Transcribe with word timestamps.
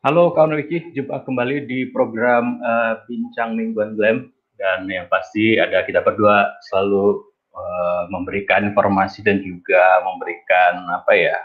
Halo 0.00 0.32
kawan 0.32 0.56
Wiki, 0.56 0.94
jumpa 0.96 1.20
kembali 1.26 1.68
di 1.68 1.90
program 1.92 2.56
uh, 2.64 3.04
Bincang 3.04 3.58
Mingguan 3.58 3.92
Glam 3.92 4.32
dan 4.56 4.88
yang 4.88 5.04
pasti 5.12 5.60
ada 5.60 5.84
kita 5.84 6.00
berdua 6.00 6.48
selalu 6.70 7.20
uh, 7.52 8.08
memberikan 8.08 8.64
informasi 8.64 9.20
dan 9.20 9.44
juga 9.44 10.00
memberikan 10.06 10.88
apa 10.94 11.12
ya 11.12 11.36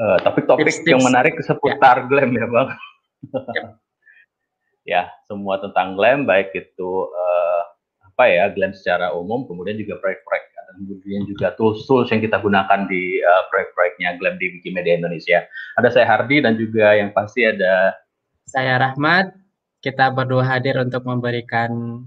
uh, 0.00 0.18
topik-topik 0.24 0.82
yang 0.88 1.04
menarik 1.04 1.38
seputar 1.44 2.02
ya. 2.02 2.06
glam 2.10 2.30
ya 2.34 2.46
bang. 2.48 2.68
ya. 3.54 3.64
ya 4.98 5.02
semua 5.30 5.62
tentang 5.62 5.94
glam 5.94 6.26
baik 6.26 6.50
itu 6.56 6.90
uh, 7.12 7.62
apa 8.02 8.24
ya 8.26 8.50
glam 8.50 8.74
secara 8.74 9.14
umum 9.14 9.46
kemudian 9.46 9.78
juga 9.78 10.00
proyek-proyek 10.02 10.53
kemudian 10.74 11.24
juga 11.30 11.54
tools-tools 11.54 12.10
yang 12.10 12.20
kita 12.20 12.42
gunakan 12.42 12.86
di 12.90 13.22
uh, 13.22 13.42
proyek-proyeknya 13.48 14.18
Glam 14.18 14.36
di 14.36 14.58
Wikimedia 14.58 14.98
Indonesia. 14.98 15.46
Ada 15.78 15.94
saya 15.94 16.06
Hardi 16.10 16.42
dan 16.42 16.58
juga 16.58 16.94
yang 16.98 17.14
pasti 17.14 17.46
ada 17.46 17.94
saya 18.44 18.76
Rahmat. 18.76 19.32
Kita 19.80 20.12
berdua 20.12 20.44
hadir 20.48 20.80
untuk 20.80 21.04
memberikan 21.04 22.00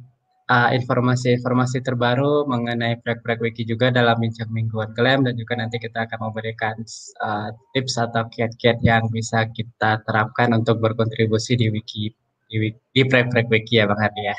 uh, 0.50 0.70
informasi-informasi 0.73 1.78
uh, 1.82 1.84
terbaru 1.86 2.50
mengenai 2.50 2.98
proyek-proyek 3.06 3.42
Wiki 3.44 3.64
juga 3.70 3.94
dalam 3.94 4.18
bincang 4.18 4.50
mingguan 4.50 4.90
Glam 4.98 5.22
dan 5.22 5.38
juga 5.38 5.62
nanti 5.62 5.78
kita 5.78 6.10
akan 6.10 6.20
memberikan 6.32 6.73
uh, 7.22 7.54
tips 7.78 8.02
atau 8.02 8.26
kiat-kiat 8.34 8.82
yang 8.82 9.06
bisa 9.14 9.45
kita 9.54 10.02
terapkan 10.10 10.58
untuk 10.58 10.82
berkontribusi 10.82 11.54
di 11.54 11.70
Wiki 11.70 12.10
di, 12.50 12.72
di 12.73 13.02
proyek-proyek 13.06 13.48
Wiki 13.52 13.73
ya 13.78 13.86
Bang 13.86 14.02
Hardi 14.02 14.23
ya. 14.26 14.36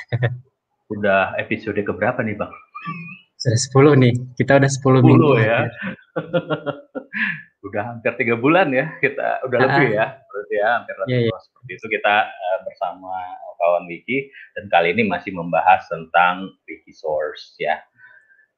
Udah 0.99 1.37
episode 1.37 1.79
keberapa 1.79 2.25
nih 2.25 2.35
Bang? 2.35 2.53
Sudah 3.39 3.95
10 3.95 4.03
nih. 4.03 4.15
Kita 4.35 4.59
udah 4.59 4.71
10, 4.71 4.99
10 5.03 5.07
minggu. 5.07 5.31
ya. 5.39 5.61
udah 7.69 7.83
hampir 7.95 8.13
tiga 8.17 8.35
bulan 8.39 8.73
ya 8.73 8.97
kita 9.03 9.45
udah 9.45 9.59
lebih 9.61 9.89
ya 9.99 10.07
berarti 10.31 10.55
ya 10.57 10.69
hampir 10.81 10.95
yeah, 11.11 11.21
yeah. 11.29 11.41
seperti 11.43 11.71
itu 11.77 11.87
kita 12.01 12.15
uh, 12.31 12.59
bersama 12.65 13.13
kawan 13.59 13.85
Wiki 13.91 14.31
dan 14.57 14.71
kali 14.73 14.97
ini 14.97 15.05
masih 15.05 15.35
membahas 15.37 15.85
tentang 15.91 16.55
Wiki 16.65 16.95
Source 16.97 17.59
ya 17.61 17.83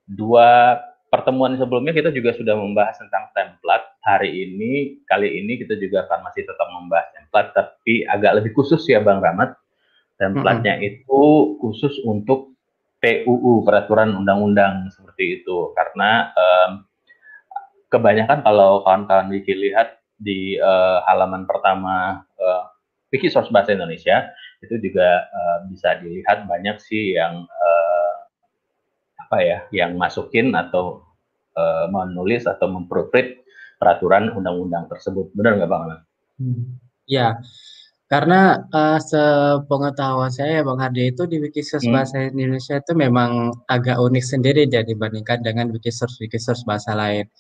dua 0.06 0.78
pertemuan 1.10 1.58
sebelumnya 1.58 1.90
kita 1.90 2.14
juga 2.14 2.36
sudah 2.36 2.54
membahas 2.54 3.00
tentang 3.02 3.32
template 3.34 3.88
hari 4.06 4.30
ini 4.46 5.02
kali 5.08 5.42
ini 5.42 5.58
kita 5.58 5.74
juga 5.80 6.06
akan 6.06 6.30
masih 6.30 6.46
tetap 6.46 6.68
membahas 6.70 7.08
template 7.16 7.50
tapi 7.56 8.06
agak 8.06 8.38
lebih 8.38 8.52
khusus 8.54 8.84
ya 8.86 9.02
Bang 9.02 9.24
Ramat 9.24 9.56
templatenya 10.20 10.76
mm 10.76 10.80
-hmm. 10.84 10.90
itu 10.92 11.22
khusus 11.58 11.98
untuk 12.04 12.49
PUU 13.00 13.64
peraturan 13.64 14.12
undang-undang 14.12 14.92
seperti 14.92 15.41
itu 15.41 15.72
karena 15.72 16.30
um, 16.36 16.70
kebanyakan 17.88 18.44
kalau 18.44 18.84
kawan-kawan 18.84 19.32
Wiki 19.32 19.56
lihat 19.56 19.98
di 20.20 20.60
uh, 20.60 21.00
halaman 21.08 21.48
pertama 21.48 22.22
uh, 22.36 22.64
Wiki 23.08 23.32
Source 23.32 23.48
Bahasa 23.50 23.72
Indonesia 23.72 24.30
itu 24.60 24.76
juga 24.78 25.26
uh, 25.26 25.58
bisa 25.72 25.97
dilihat 25.98 26.44
banyak 26.44 26.76
sih 26.78 27.16
yang 27.16 27.48
uh, 27.48 28.14
apa 29.26 29.36
ya 29.41 29.58
yang 29.72 29.96
masukin 29.96 30.52
atau 30.52 31.02
uh, 31.56 31.88
menulis 31.88 32.44
atau 32.44 32.69
memproofread 32.69 33.41
peraturan 33.80 34.28
undang-undang 34.36 34.86
tersebut 34.92 35.32
benar 35.32 35.56
nggak 35.56 35.70
bang? 35.72 35.82
Hmm. 36.36 36.62
Ya, 37.08 37.41
karena, 38.10 38.66
uh, 38.75 38.98
sepengetahuan 38.98 40.34
saya 40.34 40.66
Bang 40.66 40.82
Hardi 40.82 41.15
itu 41.15 41.31
di 41.31 41.38
Wikisource 41.38 41.87
hmm. 41.87 41.94
Bahasa 41.94 42.26
Indonesia 42.26 42.82
itu 42.82 42.93
memang 42.98 43.54
agak 43.71 44.03
unik 44.03 44.25
sendiri 44.26 44.66
dia 44.66 44.82
dibandingkan 44.82 45.47
dengan 45.47 45.71
Wikisource-Wikisource 45.71 46.66
bahasa 46.66 46.99
lain. 46.99 47.31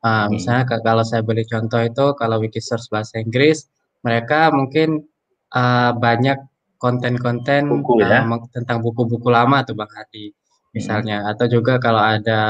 Uh, 0.00 0.24
hmm. 0.24 0.40
Misalnya 0.40 0.64
kalau 0.80 1.04
saya 1.04 1.20
beri 1.20 1.44
contoh 1.44 1.76
itu 1.84 2.16
kalau 2.16 2.40
Wikisource 2.40 2.88
bahasa 2.88 3.20
Inggris, 3.20 3.68
mereka 4.00 4.48
mungkin, 4.48 5.04
uh, 5.52 5.92
banyak 5.92 6.40
konten-konten, 6.80 7.84
ya? 8.00 8.24
uh, 8.24 8.48
tentang 8.48 8.80
buku-buku 8.80 9.28
lama 9.28 9.60
tuh 9.60 9.76
Bang 9.76 9.92
Hardi, 9.92 10.32
misalnya. 10.72 11.20
Hmm. 11.20 11.36
Atau 11.36 11.52
juga 11.52 11.76
kalau 11.76 12.00
ada 12.00 12.40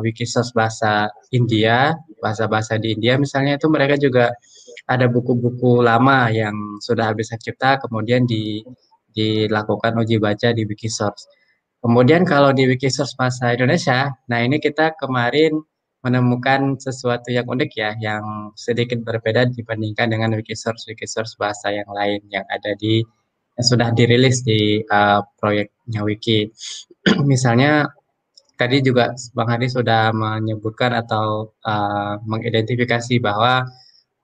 Wikisource 0.00 0.56
bahasa 0.56 1.12
India, 1.28 1.92
bahasa-bahasa 2.24 2.80
di 2.80 2.96
India 2.96 3.20
misalnya 3.20 3.60
itu 3.60 3.68
mereka 3.68 4.00
juga 4.00 4.32
ada 4.88 5.04
buku-buku 5.06 5.84
lama 5.84 6.32
yang 6.32 6.80
sudah 6.80 7.12
habis 7.12 7.28
hak 7.28 7.44
cipta 7.44 7.76
kemudian 7.84 8.24
di, 8.24 8.64
dilakukan 9.12 9.92
uji 10.00 10.16
baca 10.16 10.56
di 10.56 10.64
Wikisource. 10.64 11.28
Kemudian 11.84 12.24
kalau 12.24 12.50
di 12.56 12.64
Wikisource 12.66 13.14
bahasa 13.14 13.54
Indonesia, 13.54 14.10
nah 14.26 14.40
ini 14.40 14.58
kita 14.58 14.96
kemarin 14.96 15.60
menemukan 16.02 16.80
sesuatu 16.80 17.28
yang 17.28 17.44
unik 17.44 17.70
ya, 17.76 17.90
yang 18.00 18.50
sedikit 18.56 19.04
berbeda 19.04 19.52
dibandingkan 19.52 20.08
dengan 20.08 20.34
Wikisource 20.34 20.88
Wikisource 20.88 21.36
bahasa 21.36 21.70
yang 21.70 21.86
lain 21.92 22.24
yang 22.32 22.48
ada 22.48 22.72
di 22.80 23.04
yang 23.58 23.66
sudah 23.66 23.88
dirilis 23.90 24.46
di 24.46 24.80
uh, 24.86 25.20
proyeknya 25.36 26.06
Wiki. 26.06 26.48
Misalnya 27.30 27.90
tadi 28.54 28.82
juga 28.82 29.14
Bang 29.34 29.50
Hadi 29.50 29.66
sudah 29.66 30.14
menyebutkan 30.14 30.94
atau 30.94 31.54
uh, 31.66 32.14
mengidentifikasi 32.22 33.18
bahwa 33.18 33.66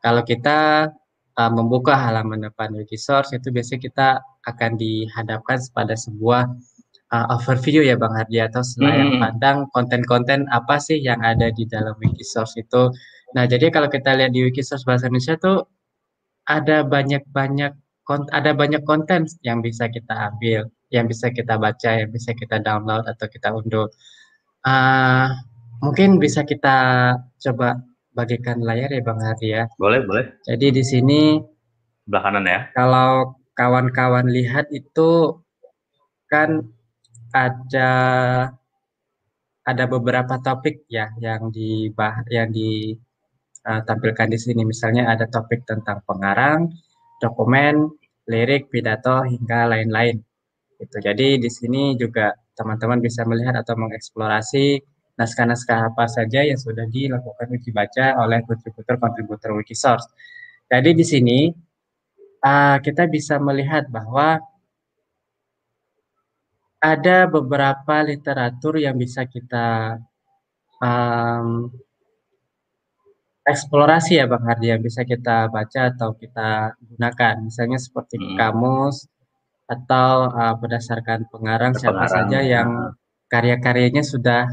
kalau 0.04 0.20
kita 0.20 0.92
uh, 1.41 1.53
membuka 1.56 1.97
halaman 1.97 2.44
depan 2.44 2.76
Wikisource 2.76 3.32
itu 3.32 3.48
biasanya 3.48 3.81
kita 3.81 4.09
akan 4.44 4.76
dihadapkan 4.76 5.56
pada 5.72 5.97
sebuah 5.97 6.53
uh, 7.09 7.26
overview 7.32 7.81
ya 7.81 7.97
Bang 7.97 8.12
Hardi 8.12 8.44
atau 8.44 8.60
selayar 8.60 9.09
hmm. 9.09 9.20
pandang 9.25 9.56
konten-konten 9.72 10.44
apa 10.53 10.76
sih 10.76 11.00
yang 11.00 11.25
ada 11.25 11.48
di 11.48 11.64
dalam 11.64 11.97
Wikisource 11.97 12.60
itu. 12.60 12.93
Nah, 13.32 13.48
jadi 13.48 13.72
kalau 13.72 13.88
kita 13.88 14.12
lihat 14.12 14.37
di 14.37 14.44
Wikisource 14.44 14.84
bahasa 14.84 15.09
Indonesia 15.09 15.41
tuh 15.41 15.64
ada 16.44 16.84
banyak-banyak 16.84 17.72
ada 18.37 18.53
banyak 18.53 18.84
konten 18.84 19.25
yang 19.41 19.64
bisa 19.64 19.88
kita 19.88 20.12
ambil, 20.28 20.69
yang 20.93 21.09
bisa 21.09 21.32
kita 21.32 21.56
baca, 21.56 22.04
yang 22.04 22.12
bisa 22.12 22.37
kita 22.37 22.60
download 22.60 23.09
atau 23.09 23.25
kita 23.32 23.48
unduh. 23.56 23.88
Uh, 24.60 25.32
mungkin 25.81 26.20
bisa 26.20 26.44
kita 26.44 26.76
coba 27.41 27.81
bagikan 28.14 28.62
layar 28.62 28.88
ya 28.94 29.02
Bang 29.02 29.20
Hadi 29.20 29.48
ya. 29.50 29.66
Boleh, 29.76 30.00
boleh. 30.06 30.38
Jadi 30.47 30.66
di 30.70 30.82
sini 30.86 31.20
sebelah 32.06 32.22
kanan 32.22 32.47
ya. 32.47 32.60
Kalau 32.72 33.34
kawan-kawan 33.58 34.30
lihat 34.30 34.70
itu 34.70 35.42
kan 36.30 36.62
ada 37.34 37.91
ada 39.64 39.84
beberapa 39.91 40.38
topik 40.38 40.86
ya 40.86 41.10
yang 41.19 41.50
dibah 41.50 42.22
yang 42.30 42.54
ditampilkan 42.54 44.28
di 44.31 44.38
sini. 44.38 44.62
Misalnya 44.62 45.10
ada 45.10 45.26
topik 45.26 45.66
tentang 45.66 46.06
pengarang, 46.06 46.70
dokumen, 47.19 47.90
lirik, 48.31 48.70
pidato 48.70 49.26
hingga 49.26 49.66
lain-lain. 49.69 50.22
Itu. 50.78 50.96
Jadi 51.00 51.43
di 51.43 51.50
sini 51.50 51.99
juga 51.99 52.31
teman-teman 52.55 53.02
bisa 53.02 53.26
melihat 53.26 53.58
atau 53.58 53.75
mengeksplorasi 53.75 54.94
naskah-naskah 55.14 55.94
apa 55.94 56.11
saja 56.11 56.43
yang 56.43 56.58
sudah 56.58 56.87
dilakukan 56.90 57.46
uji 57.55 57.70
baca 57.70 58.19
oleh 58.19 58.43
kontributor-kontributor 58.43 59.55
Wikisource. 59.55 60.11
Jadi 60.66 60.90
di 60.90 61.05
sini 61.06 61.38
uh, 62.43 62.76
kita 62.82 63.06
bisa 63.06 63.38
melihat 63.38 63.87
bahwa 63.87 64.43
ada 66.84 67.25
beberapa 67.31 68.05
literatur 68.05 68.76
yang 68.76 68.99
bisa 69.00 69.25
kita 69.25 69.96
um, 70.84 71.72
eksplorasi 73.44 74.20
ya 74.20 74.28
Bang 74.28 74.44
Hardi 74.44 74.69
yang 74.72 74.84
bisa 74.84 75.05
kita 75.05 75.49
baca 75.49 75.94
atau 75.94 76.12
kita 76.16 76.76
gunakan. 76.81 77.34
Misalnya 77.40 77.81
seperti 77.81 78.20
hmm. 78.20 78.37
kamus 78.37 79.08
atau 79.64 80.28
uh, 80.28 80.55
berdasarkan 80.61 81.25
pengarang, 81.32 81.72
pengarang 81.72 81.81
siapa 81.81 82.05
saja 82.08 82.38
yang 82.44 82.69
karya-karyanya 83.32 84.05
sudah 84.05 84.52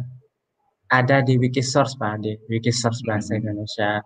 ada 0.91 1.23
di 1.23 1.39
Wikisource 1.39 1.95
Pak, 1.95 2.19
di 2.19 2.35
Wikisource 2.51 3.01
Bahasa 3.07 3.33
hmm. 3.33 3.39
Indonesia. 3.41 4.03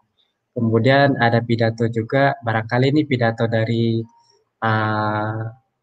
Kemudian 0.56 1.18
ada 1.20 1.44
pidato 1.44 1.90
juga, 1.92 2.38
barangkali 2.40 2.96
ini 2.96 3.02
pidato 3.04 3.44
dari 3.50 4.00
uh, 4.64 5.36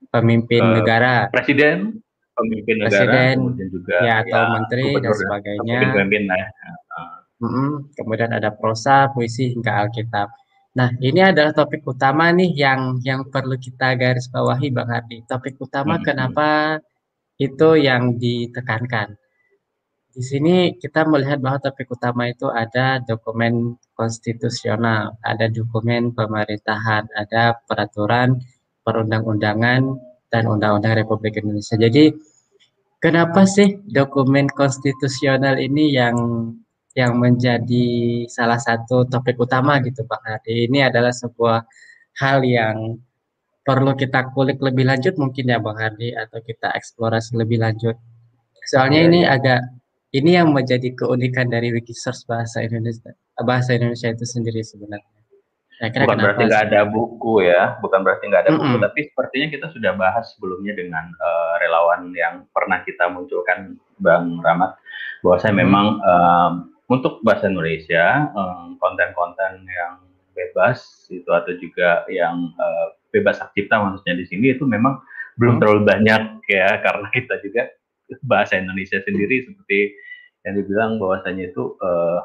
pemimpin 0.08 0.62
uh, 0.62 0.72
negara. 0.80 1.28
Presiden, 1.28 2.00
pemimpin 2.32 2.76
negara, 2.80 3.36
Presiden, 3.36 3.36
juga 3.68 3.96
ya, 4.00 4.14
atau 4.24 4.40
ya, 4.40 4.48
menteri 4.56 4.86
dan 4.96 5.12
sebagainya. 5.12 5.78
Pemimpin, 5.92 6.22
ya. 6.30 6.48
Uh. 6.96 7.18
Mm 7.42 7.50
-hmm. 7.50 7.70
Kemudian 7.98 8.30
ada 8.32 8.54
prosa, 8.54 9.10
puisi 9.10 9.50
hingga 9.52 9.84
Alkitab. 9.84 10.30
Nah, 10.72 10.88
ini 11.04 11.20
adalah 11.20 11.52
topik 11.52 11.84
utama 11.84 12.32
nih 12.32 12.56
yang 12.56 12.96
yang 13.04 13.28
perlu 13.28 13.60
kita 13.60 13.92
garis 13.92 14.30
bawahi 14.32 14.72
Bang 14.72 14.88
Hardi. 14.88 15.20
Topik 15.28 15.60
utama 15.60 16.00
hmm. 16.00 16.04
kenapa 16.06 16.48
itu 17.36 17.76
yang 17.76 18.16
ditekankan. 18.16 19.12
Di 20.12 20.20
sini 20.20 20.76
kita 20.76 21.08
melihat 21.08 21.40
bahwa 21.40 21.56
topik 21.56 21.88
utama 21.88 22.28
itu 22.28 22.44
ada 22.52 23.00
dokumen 23.00 23.80
konstitusional, 23.96 25.16
ada 25.24 25.48
dokumen 25.48 26.12
pemerintahan, 26.12 27.08
ada 27.16 27.56
peraturan 27.64 28.36
perundang-undangan 28.84 29.80
dan 30.28 30.42
undang-undang 30.44 31.00
Republik 31.00 31.40
Indonesia. 31.40 31.80
Jadi 31.80 32.12
kenapa 33.00 33.48
sih 33.48 33.80
dokumen 33.88 34.52
konstitusional 34.52 35.56
ini 35.56 35.96
yang 35.96 36.16
yang 36.92 37.16
menjadi 37.16 37.88
salah 38.28 38.60
satu 38.60 39.08
topik 39.08 39.40
utama 39.40 39.80
gitu 39.80 40.04
Pak 40.04 40.20
Hadi. 40.28 40.68
Ini 40.68 40.92
adalah 40.92 41.08
sebuah 41.08 41.64
hal 42.20 42.44
yang 42.44 43.00
perlu 43.64 43.96
kita 43.96 44.28
kulik 44.36 44.60
lebih 44.60 44.84
lanjut 44.84 45.16
mungkin 45.16 45.48
ya 45.48 45.56
Bang 45.56 45.80
Hadi 45.80 46.12
atau 46.12 46.44
kita 46.44 46.68
eksplorasi 46.76 47.40
lebih 47.40 47.64
lanjut. 47.64 47.96
Soalnya 48.68 49.00
ya, 49.00 49.08
ini 49.08 49.20
agak 49.24 49.60
ini 50.12 50.36
yang 50.36 50.52
menjadi 50.52 50.92
keunikan 50.92 51.48
dari 51.48 51.72
Wikisource 51.72 52.28
bahasa 52.28 52.60
Indonesia 52.60 53.16
bahasa 53.40 53.72
Indonesia 53.72 54.12
itu 54.12 54.28
sendiri 54.28 54.60
sebenarnya. 54.60 55.08
Kira 55.82 56.06
bukan 56.06 56.20
berarti 56.22 56.42
nggak 56.46 56.64
ada 56.70 56.82
buku 56.86 57.42
ya, 57.42 57.74
bukan 57.82 58.06
berarti 58.06 58.30
nggak 58.30 58.42
ada 58.46 58.50
mm 58.54 58.58
-hmm. 58.60 58.70
buku, 58.70 58.76
tapi 58.86 59.00
sepertinya 59.10 59.48
kita 59.50 59.66
sudah 59.74 59.92
bahas 59.98 60.30
sebelumnya 60.36 60.78
dengan 60.78 61.10
uh, 61.18 61.54
relawan 61.58 62.14
yang 62.14 62.46
pernah 62.54 62.86
kita 62.86 63.10
munculkan, 63.10 63.74
Bang 63.98 64.38
Rahmat, 64.46 64.78
bahwa 65.26 65.36
saya 65.42 65.54
memang 65.58 65.98
um, 65.98 66.52
untuk 66.86 67.18
bahasa 67.26 67.50
Indonesia 67.50 68.30
konten-konten 68.78 69.64
um, 69.64 69.66
yang 69.66 69.94
bebas 70.38 71.08
itu 71.10 71.26
atau 71.26 71.50
juga 71.58 72.06
yang 72.06 72.54
uh, 72.62 72.94
bebas 73.10 73.42
hak 73.42 73.50
cipta 73.56 73.80
maksudnya 73.80 74.22
di 74.22 74.26
sini 74.28 74.54
itu 74.54 74.62
memang 74.62 75.02
belum 75.40 75.58
terlalu 75.58 75.88
banyak 75.88 76.44
ya 76.46 76.78
karena 76.84 77.08
kita 77.10 77.40
juga 77.40 77.72
bahasa 78.20 78.60
Indonesia 78.60 79.00
sendiri 79.00 79.48
seperti 79.48 79.96
yang 80.42 80.54
dibilang 80.58 80.98
bahwasanya 80.98 81.50
itu 81.54 81.78
uh, 81.78 82.20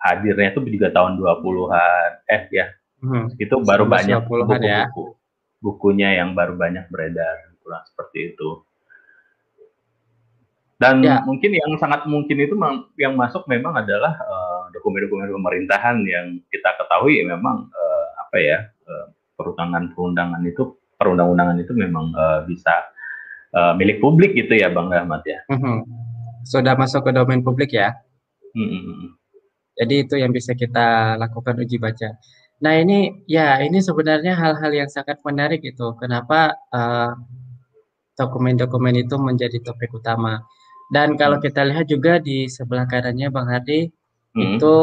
hadirnya 0.00 0.52
itu 0.52 0.60
juga 0.72 0.88
tahun 0.92 1.20
20-an 1.20 2.10
eh 2.28 2.42
ya 2.52 2.66
hmm. 3.02 3.26
itu 3.40 3.54
baru 3.64 3.84
banyak 3.88 4.24
buku-buku 4.24 4.64
ya. 4.64 4.86
bukunya 5.60 6.08
yang 6.22 6.36
baru 6.36 6.56
banyak 6.56 6.88
beredar 6.92 7.56
kurang 7.60 7.82
seperti 7.88 8.36
itu 8.36 8.62
dan 10.76 11.00
ya. 11.00 11.24
mungkin 11.24 11.56
yang 11.56 11.72
sangat 11.80 12.04
mungkin 12.04 12.36
itu 12.36 12.54
yang 13.00 13.16
masuk 13.16 13.48
memang 13.48 13.80
adalah 13.80 14.12
eh, 14.12 14.62
dokumen-dokumen 14.76 15.32
uh, 15.32 15.34
pemerintahan 15.40 16.04
yang 16.04 16.36
kita 16.52 16.76
ketahui 16.76 17.24
memang 17.24 17.64
uh, 17.72 18.06
apa 18.20 18.36
ya 18.36 18.58
uh, 18.84 19.08
perundangan-perundangan 19.40 20.44
itu 20.44 20.76
perundang-undangan 21.00 21.56
itu 21.64 21.72
memang 21.72 22.12
uh, 22.12 22.44
bisa 22.44 22.92
uh, 23.56 23.72
milik 23.74 23.98
publik 24.04 24.36
gitu 24.36 24.52
ya 24.52 24.68
Bang 24.68 24.92
Rahmat 24.92 25.24
ya. 25.24 25.40
Mm 25.48 25.58
-hmm. 25.58 25.76
Sudah 26.44 26.76
masuk 26.76 27.08
ke 27.08 27.10
domain 27.16 27.40
publik 27.40 27.72
ya. 27.72 27.96
Mm 28.52 28.68
-hmm. 28.68 29.08
Jadi 29.76 29.94
itu 30.04 30.14
yang 30.20 30.32
bisa 30.32 30.52
kita 30.52 31.16
lakukan 31.16 31.56
uji 31.60 31.80
baca. 31.80 32.16
Nah 32.64 32.72
ini 32.80 33.24
ya 33.28 33.60
ini 33.60 33.84
sebenarnya 33.84 34.32
hal-hal 34.32 34.72
yang 34.72 34.88
sangat 34.88 35.20
menarik 35.24 35.60
itu. 35.60 35.92
Kenapa 36.00 36.56
dokumen-dokumen 38.16 38.94
uh, 38.96 39.02
itu 39.04 39.16
menjadi 39.20 39.60
topik 39.60 39.92
utama? 39.92 40.40
Dan 40.88 41.18
kalau 41.18 41.42
kita 41.42 41.66
lihat 41.66 41.90
juga 41.90 42.22
di 42.22 42.46
sebelah 42.46 42.86
kanannya 42.86 43.28
Bang 43.28 43.50
Hadi 43.50 43.90
hmm. 44.38 44.56
itu 44.56 44.74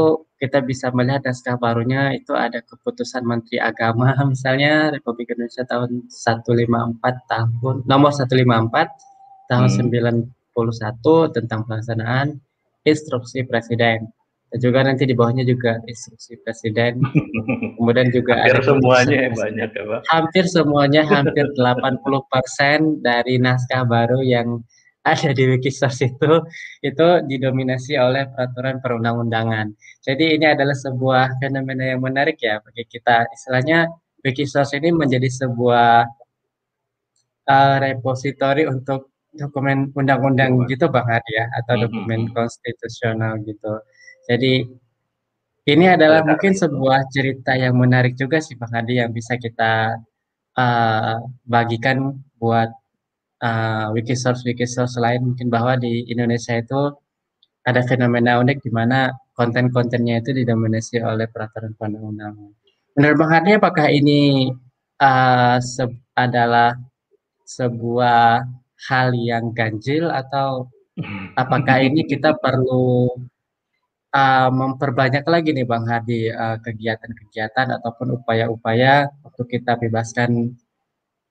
kita 0.44 0.60
bisa 0.60 0.92
melihat 0.92 1.24
naskah 1.24 1.56
barunya 1.56 2.12
itu 2.12 2.36
ada 2.36 2.60
keputusan 2.60 3.24
Menteri 3.24 3.64
Agama 3.64 4.12
misalnya 4.28 4.92
Republik 4.92 5.32
Indonesia 5.32 5.64
tahun 5.64 6.12
154 6.12 7.32
tahun 7.32 7.76
nomor 7.88 8.12
154 8.12 9.48
tahun 9.48 9.70
hmm. 9.72 10.28
91 10.52 11.36
tentang 11.36 11.64
pelaksanaan 11.64 12.44
instruksi 12.84 13.48
presiden. 13.48 14.12
Dan 14.54 14.60
juga 14.62 14.86
nanti 14.86 15.10
di 15.10 15.18
bawahnya 15.18 15.42
juga 15.48 15.82
instruksi 15.90 16.38
presiden. 16.46 17.02
Kemudian 17.80 18.14
juga 18.14 18.38
hampir 18.38 18.62
ada 18.62 18.62
semuanya 18.62 19.18
ya 19.18 19.32
banyak 19.34 19.70
ya 19.74 19.84
Pak? 19.90 20.02
Hampir 20.14 20.46
semuanya 20.46 21.02
hampir 21.10 21.46
80% 21.58 23.02
dari 23.02 23.42
naskah 23.42 23.82
baru 23.88 24.22
yang 24.22 24.62
ada 25.04 25.30
di 25.36 25.44
Wikisource 25.52 26.08
itu 26.08 26.32
itu 26.80 27.08
didominasi 27.28 28.00
oleh 28.00 28.24
peraturan 28.32 28.80
perundang-undangan. 28.80 29.76
Jadi 30.00 30.40
ini 30.40 30.48
adalah 30.48 30.76
sebuah 30.76 31.44
fenomena 31.44 31.92
yang 31.92 32.00
menarik 32.00 32.40
ya 32.40 32.64
bagi 32.64 32.88
kita. 32.88 33.28
Istilahnya 33.36 33.92
Wikisource 34.24 34.80
ini 34.80 34.96
menjadi 34.96 35.28
sebuah 35.28 36.08
uh, 37.52 37.76
repositori 37.84 38.64
untuk 38.64 39.12
dokumen 39.36 39.92
undang-undang 39.92 40.64
gitu 40.70 40.88
Bang 40.88 41.10
Hadi 41.10 41.32
ya 41.36 41.46
atau 41.60 41.76
mm-hmm. 41.76 41.84
dokumen 41.84 42.22
konstitusional 42.32 43.44
gitu. 43.44 43.84
Jadi 44.30 44.64
ini 45.64 45.86
adalah 45.88 46.24
mungkin 46.24 46.56
sebuah 46.56 47.08
cerita 47.12 47.56
yang 47.60 47.76
menarik 47.76 48.16
juga 48.16 48.40
sih 48.40 48.56
Bang 48.56 48.72
Hadi 48.72 49.04
yang 49.04 49.12
bisa 49.12 49.36
kita 49.36 50.00
uh, 50.56 51.18
bagikan 51.44 52.24
buat 52.40 52.72
uh, 53.44 53.92
Wikisource 53.92 54.48
Wikisource 54.48 54.96
lain 54.98 55.36
mungkin 55.36 55.52
bahwa 55.52 55.76
di 55.76 56.08
Indonesia 56.08 56.56
itu 56.56 56.96
ada 57.68 57.84
fenomena 57.84 58.40
unik 58.40 58.64
di 58.64 58.72
mana 58.72 59.12
konten-kontennya 59.36 60.24
itu 60.24 60.32
didominasi 60.36 61.00
oleh 61.04 61.28
peraturan 61.28 61.76
perundang-undangan. 61.76 62.52
Menurut 62.94 63.18
Bang 63.18 63.32
Hadi, 63.34 63.52
apakah 63.58 63.88
ini 63.90 64.52
uh, 65.02 65.58
se 65.58 65.84
adalah 66.14 66.78
sebuah 67.44 68.46
hal 68.88 69.08
yang 69.18 69.50
ganjil 69.56 70.12
atau 70.12 70.70
apakah 71.42 71.82
ini 71.82 72.06
kita 72.06 72.38
perlu 72.38 73.10
uh, 74.14 74.50
memperbanyak 74.54 75.26
lagi 75.26 75.50
nih 75.58 75.66
Bang 75.66 75.90
Hadi 75.90 76.30
kegiatan-kegiatan 76.62 77.68
uh, 77.74 77.76
ataupun 77.82 78.22
upaya-upaya 78.22 79.10
untuk 79.26 79.50
kita 79.50 79.80
bebaskan 79.82 80.54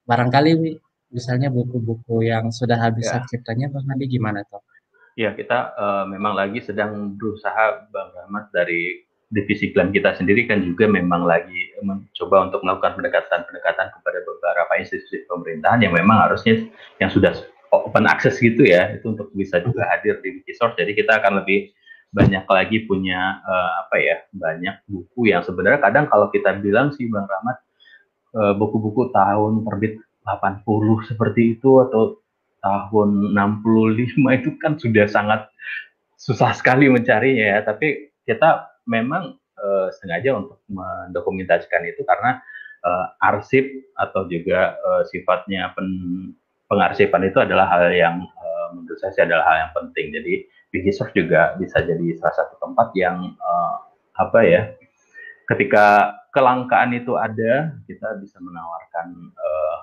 barangkali 0.03 0.83
misalnya 1.13 1.53
buku-buku 1.53 2.27
yang 2.27 2.49
sudah 2.49 2.81
habis 2.81 3.07
ya. 3.07 3.21
ciptanya 3.29 3.69
Bang 3.69 3.87
Andi 3.87 4.09
gimana 4.09 4.43
tuh? 4.49 4.65
Ya 5.13 5.37
kita 5.37 5.77
uh, 5.77 6.05
memang 6.09 6.33
lagi 6.33 6.65
sedang 6.65 7.15
berusaha 7.21 7.85
Bang 7.93 8.11
Rahmat 8.17 8.49
dari 8.51 9.05
divisi 9.33 9.73
klan 9.73 9.93
kita 9.93 10.13
sendiri 10.17 10.45
kan 10.45 10.61
juga 10.61 10.85
memang 10.85 11.25
lagi 11.25 11.73
mencoba 11.81 12.53
untuk 12.53 12.61
melakukan 12.65 13.01
pendekatan-pendekatan 13.01 13.87
kepada 13.97 14.19
beberapa 14.29 14.73
institusi 14.77 15.25
pemerintahan 15.25 15.81
yang 15.85 15.93
memang 15.97 16.29
harusnya 16.29 16.69
yang 17.01 17.09
sudah 17.09 17.33
open 17.73 18.05
access 18.05 18.37
gitu 18.37 18.61
ya 18.69 18.93
itu 18.93 19.09
untuk 19.09 19.33
bisa 19.33 19.61
juga 19.65 19.89
hadir 19.89 20.21
di 20.21 20.41
Wikisource. 20.41 20.77
Jadi 20.77 20.93
kita 20.93 21.21
akan 21.21 21.45
lebih 21.45 21.73
banyak 22.13 22.45
lagi 22.45 22.85
punya 22.85 23.41
uh, 23.41 23.71
apa 23.89 23.97
ya 23.97 24.17
banyak 24.37 24.85
buku 24.85 25.33
yang 25.33 25.41
sebenarnya 25.41 25.81
kadang 25.81 26.05
kalau 26.13 26.29
kita 26.29 26.53
bilang 26.61 26.93
sih 26.93 27.09
Bang 27.09 27.25
Rahmat 27.25 27.57
uh, 28.37 28.53
buku-buku 28.61 29.09
tahun 29.17 29.65
terbit 29.65 29.97
80 30.25 31.09
seperti 31.11 31.59
itu 31.59 31.83
atau 31.83 32.23
tahun 32.63 33.35
65 33.35 34.39
itu 34.39 34.51
kan 34.63 34.79
sudah 34.79 35.07
sangat 35.11 35.51
susah 36.15 36.55
sekali 36.55 36.87
mencarinya 36.87 37.59
ya. 37.59 37.61
Tapi 37.67 38.15
kita 38.23 38.71
memang 38.87 39.35
uh, 39.59 39.89
sengaja 39.99 40.39
untuk 40.39 40.63
mendokumentasikan 40.71 41.83
itu 41.91 42.07
karena 42.07 42.39
uh, 42.87 43.07
arsip 43.19 43.67
atau 43.99 44.31
juga 44.31 44.79
uh, 44.79 45.03
sifatnya 45.11 45.75
pen, 45.75 45.87
pengarsipan 46.71 47.27
itu 47.27 47.43
adalah 47.43 47.67
hal 47.67 47.91
yang 47.91 48.23
uh, 48.23 48.67
menurut 48.79 48.99
saya 49.03 49.27
adalah 49.27 49.45
hal 49.51 49.57
yang 49.67 49.73
penting. 49.75 50.07
Jadi 50.15 50.35
Wikisource 50.73 51.13
juga 51.13 51.53
bisa 51.61 51.85
jadi 51.85 52.17
salah 52.17 52.33
satu 52.33 52.57
tempat 52.63 52.95
yang 52.97 53.37
uh, 53.37 53.77
apa 54.17 54.41
ya 54.45 54.63
ketika 55.53 56.17
kelangkaan 56.33 56.97
itu 56.97 57.13
ada 57.21 57.77
kita 57.85 58.17
bisa 58.25 58.41
menawarkan 58.41 59.37
uh, 59.37 59.77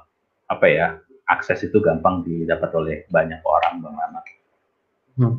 apa 0.49 0.65
ya 0.65 0.87
akses 1.29 1.61
itu 1.61 1.77
gampang 1.79 2.25
didapat 2.25 2.73
oleh 2.73 2.95
banyak 3.13 3.39
orang 3.45 3.85
bang 3.85 3.95
Rahmat. 3.95 4.25
Hmm. 5.19 5.35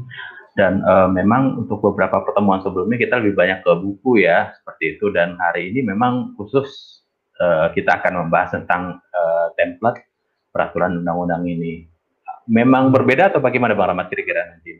Dan 0.55 0.83
uh, 0.83 1.09
memang 1.11 1.67
untuk 1.67 1.83
beberapa 1.83 2.23
pertemuan 2.23 2.63
sebelumnya 2.63 2.99
kita 2.99 3.19
lebih 3.23 3.35
banyak 3.39 3.59
ke 3.63 3.73
buku 3.81 4.23
ya 4.23 4.51
seperti 4.55 4.99
itu 4.99 5.11
dan 5.15 5.39
hari 5.39 5.71
ini 5.71 5.83
memang 5.83 6.35
khusus 6.35 7.01
uh, 7.39 7.71
kita 7.75 8.03
akan 8.03 8.27
membahas 8.27 8.59
tentang 8.59 8.99
uh, 8.99 9.47
template 9.59 10.07
peraturan 10.51 11.03
undang-undang 11.03 11.47
ini. 11.47 11.87
Memang 12.51 12.91
berbeda 12.91 13.31
atau 13.31 13.39
bagaimana 13.43 13.79
bang 13.79 13.95
Rahmat 13.95 14.07
kira-kira 14.11 14.43
nanti? 14.47 14.79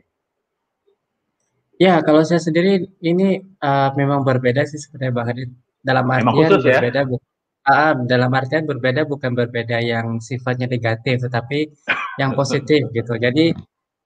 Ya 1.79 1.97
kalau 2.03 2.21
saya 2.21 2.39
sendiri 2.39 2.87
ini 3.01 3.41
uh, 3.63 3.89
memang 3.95 4.21
berbeda 4.21 4.67
sih 4.67 4.79
sebenarnya 4.79 5.11
bang 5.11 5.27
Hadid 5.27 5.49
dalam 5.81 6.05
artian 6.07 6.35
khusus, 6.35 6.61
ya? 6.67 6.77
berbeda 6.77 7.01
ya? 7.09 7.19
Ah, 7.61 7.93
dalam 7.93 8.33
artian 8.33 8.65
berbeda 8.65 9.05
bukan 9.05 9.37
berbeda 9.37 9.77
yang 9.77 10.17
sifatnya 10.17 10.65
negatif, 10.65 11.21
tetapi 11.21 11.69
yang 12.17 12.33
positif 12.33 12.89
gitu. 12.89 13.13
Jadi 13.21 13.53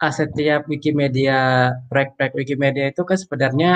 uh, 0.03 0.11
setiap 0.11 0.67
Wikimedia, 0.67 1.71
proyek-proyek 1.87 2.33
Wikimedia 2.35 2.91
itu 2.91 3.07
kan 3.07 3.15
sebenarnya 3.15 3.71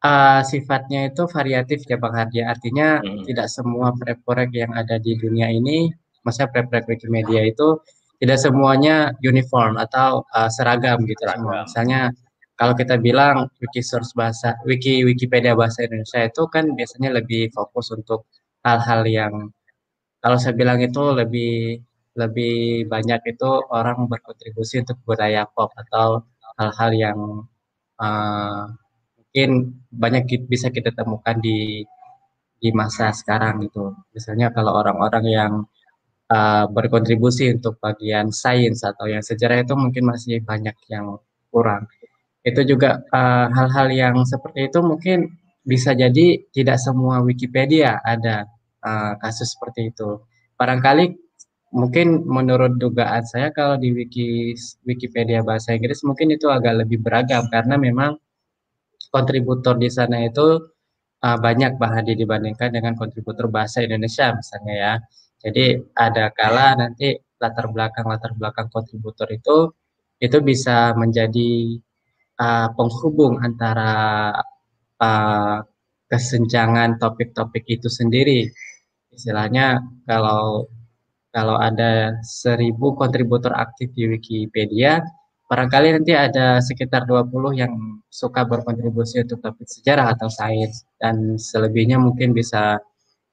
uh, 0.00 0.40
sifatnya 0.40 1.12
itu 1.12 1.28
variatif 1.28 1.84
ya 1.84 2.00
Bang 2.00 2.16
Hardi. 2.16 2.40
Artinya 2.40 3.04
hmm. 3.04 3.28
tidak 3.28 3.52
semua 3.52 3.92
proyek-proyek 3.92 4.50
yang 4.56 4.72
ada 4.72 4.96
di 4.96 5.20
dunia 5.20 5.52
ini, 5.52 5.92
maksudnya 6.24 6.48
proyek-proyek 6.48 6.88
Wikimedia 6.88 7.44
itu 7.44 7.76
tidak 8.18 8.40
semuanya 8.40 9.12
uniform 9.20 9.76
atau 9.76 10.24
uh, 10.32 10.48
seragam 10.48 11.04
gitu 11.04 11.22
seragam. 11.22 11.44
semua. 11.44 11.56
Misalnya 11.68 12.00
kalau 12.58 12.74
kita 12.74 12.98
bilang 12.98 13.52
Wikisource 13.62 14.16
bahasa 14.18 14.58
Wiki 14.66 15.06
Wikipedia 15.06 15.54
bahasa 15.54 15.86
Indonesia 15.86 16.26
itu 16.26 16.42
kan 16.50 16.72
biasanya 16.74 17.14
lebih 17.14 17.54
fokus 17.54 17.94
untuk 17.94 18.26
hal-hal 18.68 19.02
yang 19.08 19.34
kalau 20.22 20.36
saya 20.42 20.54
bilang 20.60 20.78
itu 20.82 21.02
lebih 21.20 21.80
lebih 22.20 22.86
banyak 22.92 23.20
itu 23.32 23.50
orang 23.70 23.98
berkontribusi 24.10 24.82
untuk 24.82 24.98
budaya 25.06 25.46
pop 25.54 25.70
atau 25.82 26.08
hal-hal 26.58 26.90
yang 27.04 27.18
uh, 28.02 28.62
mungkin 29.16 29.50
banyak 29.94 30.24
bisa 30.50 30.68
kita 30.74 30.90
temukan 30.98 31.38
di 31.38 31.86
di 32.58 32.70
masa 32.74 33.14
sekarang 33.14 33.62
gitu. 33.66 33.94
Misalnya 34.10 34.50
kalau 34.50 34.74
orang-orang 34.82 35.24
yang 35.30 35.52
uh, 36.34 36.66
berkontribusi 36.66 37.54
untuk 37.54 37.78
bagian 37.78 38.34
sains 38.34 38.82
atau 38.82 39.06
yang 39.06 39.22
sejarah 39.22 39.62
itu 39.62 39.74
mungkin 39.78 40.10
masih 40.10 40.42
banyak 40.42 40.74
yang 40.90 41.22
kurang. 41.54 41.86
Itu 42.42 42.64
juga 42.64 43.02
eh, 43.02 43.46
hal-hal 43.52 43.88
uh, 43.92 43.94
yang 43.94 44.16
seperti 44.24 44.70
itu 44.72 44.80
mungkin 44.80 45.36
bisa 45.66 45.92
jadi 45.92 46.48
tidak 46.54 46.78
semua 46.80 47.20
Wikipedia 47.20 48.00
ada 48.00 48.48
uh, 48.82 49.12
kasus 49.22 49.54
seperti 49.54 49.90
itu. 49.94 50.22
Barangkali 50.58 51.14
mungkin 51.74 52.24
menurut 52.24 52.80
dugaan 52.80 53.24
saya 53.28 53.52
kalau 53.52 53.76
di 53.76 53.92
wiki 53.92 54.56
Wikipedia 54.88 55.44
bahasa 55.44 55.76
Inggris 55.76 56.00
mungkin 56.04 56.32
itu 56.32 56.48
agak 56.48 56.84
lebih 56.84 56.98
beragam 57.04 57.44
karena 57.52 57.76
memang 57.76 58.16
kontributor 59.12 59.76
di 59.76 59.88
sana 59.92 60.24
itu 60.24 60.58
uh, 61.24 61.38
banyak 61.38 61.76
Bahadi 61.80 62.16
dibandingkan 62.16 62.72
dengan 62.72 62.94
kontributor 62.96 63.48
bahasa 63.52 63.84
Indonesia 63.84 64.32
misalnya 64.34 64.74
ya. 64.74 64.94
Jadi 65.38 65.78
ada 65.94 66.34
kala 66.34 66.74
nanti 66.74 67.14
latar 67.38 67.70
belakang 67.70 68.06
latar 68.10 68.34
belakang 68.34 68.66
kontributor 68.74 69.30
itu 69.30 69.70
itu 70.18 70.38
bisa 70.42 70.92
menjadi 70.98 71.78
uh, 72.42 72.68
penghubung 72.74 73.38
antara 73.38 74.34
uh, 74.98 75.62
kesenjangan 76.08 76.96
topik-topik 77.00 77.64
itu 77.68 77.88
sendiri. 77.88 78.48
Istilahnya 79.12 79.80
kalau 80.08 80.68
kalau 81.28 81.60
ada 81.60 82.16
seribu 82.24 82.96
kontributor 82.96 83.52
aktif 83.52 83.92
di 83.92 84.08
Wikipedia, 84.08 85.04
barangkali 85.48 86.00
nanti 86.00 86.12
ada 86.16 86.58
sekitar 86.64 87.04
20 87.04 87.60
yang 87.60 87.72
suka 88.08 88.48
berkontribusi 88.48 89.20
untuk 89.24 89.44
topik 89.44 89.68
sejarah 89.68 90.16
atau 90.16 90.32
sains 90.32 90.88
dan 90.96 91.36
selebihnya 91.36 92.00
mungkin 92.00 92.32
bisa 92.32 92.80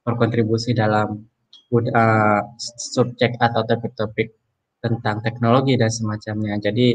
berkontribusi 0.04 0.76
dalam 0.76 1.24
uh, 1.72 2.42
subjek 2.94 3.40
atau 3.40 3.64
topik-topik 3.64 4.36
tentang 4.84 5.24
teknologi 5.26 5.80
dan 5.80 5.90
semacamnya. 5.90 6.60
Jadi 6.62 6.94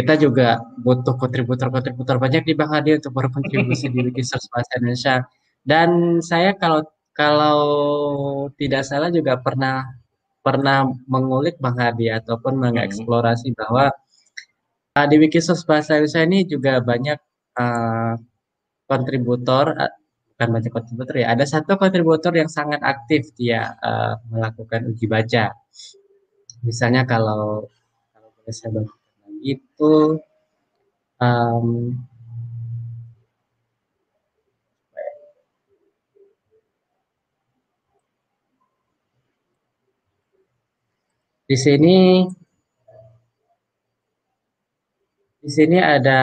kita 0.00 0.16
juga 0.16 0.64
butuh 0.80 1.20
kontributor-kontributor 1.20 2.16
banyak 2.16 2.48
di 2.48 2.56
Bang 2.56 2.72
Hadi 2.72 2.96
untuk 2.96 3.12
berkontribusi 3.12 3.92
di 3.92 4.00
Wikisource 4.08 4.48
Bahasa 4.48 4.72
Indonesia. 4.80 5.16
Dan 5.60 6.18
saya 6.24 6.56
kalau 6.56 6.88
kalau 7.12 7.60
tidak 8.56 8.88
salah 8.88 9.12
juga 9.12 9.36
pernah 9.36 9.84
pernah 10.40 10.88
mengulik 11.04 11.60
Bang 11.60 11.76
Hadi 11.76 12.08
ataupun 12.08 12.56
hmm. 12.56 12.62
mengeksplorasi 12.64 13.52
bahwa 13.52 13.92
uh, 14.96 15.06
di 15.06 15.16
Wikisource 15.20 15.68
Bahasa 15.68 16.00
Indonesia 16.00 16.24
ini 16.24 16.38
juga 16.48 16.80
banyak 16.80 17.18
uh, 17.60 18.16
kontributor 18.88 19.76
bukan 20.32 20.48
banyak 20.56 20.72
kontributor 20.72 21.14
ya. 21.20 21.36
Ada 21.36 21.44
satu 21.60 21.76
kontributor 21.76 22.32
yang 22.32 22.48
sangat 22.48 22.80
aktif 22.80 23.36
dia 23.36 23.76
uh, 23.84 24.16
melakukan 24.32 24.88
uji 24.88 25.04
baca. 25.04 25.52
Misalnya 26.64 27.04
kalau 27.04 27.68
kalau 28.16 28.28
boleh 28.40 28.54
saya 28.56 28.72
itu 29.40 30.20
um, 31.20 31.96
di 41.48 41.56
sini 41.58 41.96
Di 45.40 45.48
sini 45.48 45.80
ada 45.80 46.20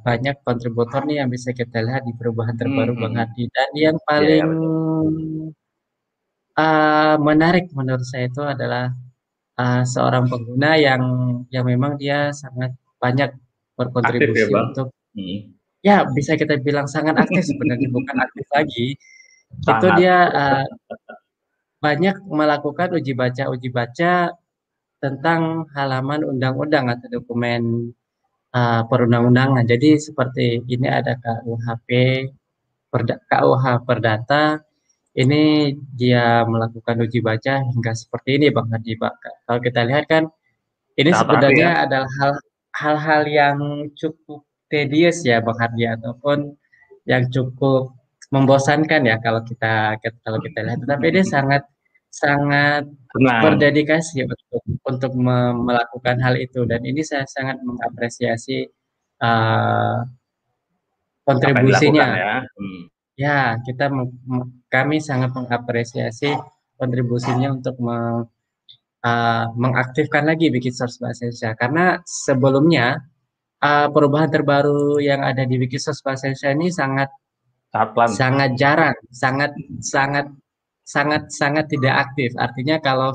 banyak 0.00 0.40
kontributor 0.40 1.04
nih 1.04 1.20
yang 1.20 1.28
bisa 1.28 1.52
kita 1.52 1.84
lihat 1.84 2.08
di 2.08 2.16
perubahan 2.16 2.56
terbaru 2.56 2.96
hmm. 2.96 3.00
Bang 3.04 3.14
dan 3.52 3.70
yang 3.76 3.96
iya, 4.00 4.06
paling 4.08 4.44
yeah, 4.48 5.52
uh, 6.56 7.14
menarik 7.20 7.68
menurut 7.76 8.08
saya 8.08 8.24
itu 8.32 8.40
adalah 8.40 8.96
uh, 9.58 9.82
seorang 9.84 10.30
pengguna 10.30 10.78
yang 10.78 11.02
yang 11.50 11.66
memang 11.66 11.98
dia 11.98 12.30
sangat 12.32 12.72
banyak 13.02 13.34
berkontribusi 13.74 14.48
aktif 14.48 14.54
ya, 14.54 14.60
untuk 14.62 14.88
hmm. 15.14 15.38
ya 15.82 15.96
bisa 16.14 16.38
kita 16.38 16.58
bilang 16.62 16.86
sangat 16.86 17.18
aktif 17.18 17.46
sebenarnya 17.46 17.90
bukan 17.96 18.16
aktif 18.22 18.46
lagi 18.54 18.86
sangat. 19.66 19.78
itu 19.78 19.86
dia 20.00 20.16
uh, 20.30 20.66
banyak 21.78 22.16
melakukan 22.26 22.88
uji 22.98 23.12
baca 23.14 23.50
uji 23.54 23.70
baca 23.70 24.34
tentang 24.98 25.70
halaman 25.78 26.26
undang-undang 26.26 26.90
atau 26.90 27.06
dokumen 27.06 27.94
uh, 28.50 28.82
perundang-undangan. 28.90 29.62
Jadi 29.62 29.94
seperti 29.94 30.66
ini 30.66 30.90
ada 30.90 31.14
KUHP, 31.14 31.88
perda, 32.90 33.14
KUH 33.30 33.64
Perdata, 33.86 34.58
ini 35.18 35.74
dia 35.98 36.46
melakukan 36.46 37.02
uji 37.02 37.18
baca 37.18 37.66
hingga 37.66 37.92
seperti 37.98 38.38
ini 38.38 38.54
Bang 38.54 38.70
Hadi 38.70 38.94
Pak. 38.94 39.14
Kalau 39.50 39.58
kita 39.58 39.82
lihat 39.82 40.06
kan 40.06 40.30
ini 40.94 41.10
Tata 41.10 41.20
sebenarnya 41.26 41.68
ya. 41.74 41.82
adalah 41.90 42.10
hal 42.22 42.32
hal-hal 42.78 43.22
yang 43.26 43.58
cukup 43.98 44.46
tedious 44.70 45.26
ya 45.26 45.42
Bang 45.42 45.58
Hadi 45.58 45.90
ataupun 45.90 46.54
yang 47.10 47.26
cukup 47.34 47.98
membosankan 48.30 49.02
ya 49.10 49.18
kalau 49.18 49.42
kita 49.42 49.98
kalau 50.22 50.38
kita 50.38 50.58
lihat. 50.62 50.86
Tapi 50.86 51.04
ini 51.10 51.22
sangat 51.26 51.66
sangat 52.14 52.86
Tenang. 52.86 53.42
berdedikasi 53.42 54.22
untuk 54.22 54.62
untuk 54.86 55.12
melakukan 55.66 56.22
hal 56.22 56.38
itu 56.38 56.62
dan 56.62 56.86
ini 56.86 57.02
saya 57.02 57.26
sangat 57.26 57.58
mengapresiasi 57.66 58.70
uh, 59.18 60.06
kontribusinya. 61.26 62.06
Ya. 62.14 62.34
Hmm. 62.46 62.82
ya, 63.18 63.40
kita 63.66 63.90
kami 64.68 65.00
sangat 65.00 65.32
mengapresiasi 65.32 66.36
kontribusinya 66.78 67.56
untuk 67.56 67.76
me, 67.80 68.28
uh, 69.02 69.44
mengaktifkan 69.58 70.28
lagi 70.28 70.52
Wikisource 70.52 71.02
Bahasa 71.02 71.26
Indonesia 71.26 71.52
karena 71.58 71.84
sebelumnya 72.06 72.86
uh, 73.64 73.88
perubahan 73.90 74.30
terbaru 74.30 75.02
yang 75.02 75.24
ada 75.24 75.42
di 75.48 75.58
Wikisource 75.58 76.04
Bahasa 76.04 76.30
Indonesia 76.30 76.50
ini 76.54 76.68
sangat 76.70 77.10
sangat 78.16 78.56
jarang, 78.56 78.96
sangat 79.12 79.52
sangat 79.84 80.26
sangat 80.88 81.28
sangat 81.28 81.68
tidak 81.68 82.08
aktif. 82.08 82.32
Artinya 82.40 82.80
kalau 82.80 83.12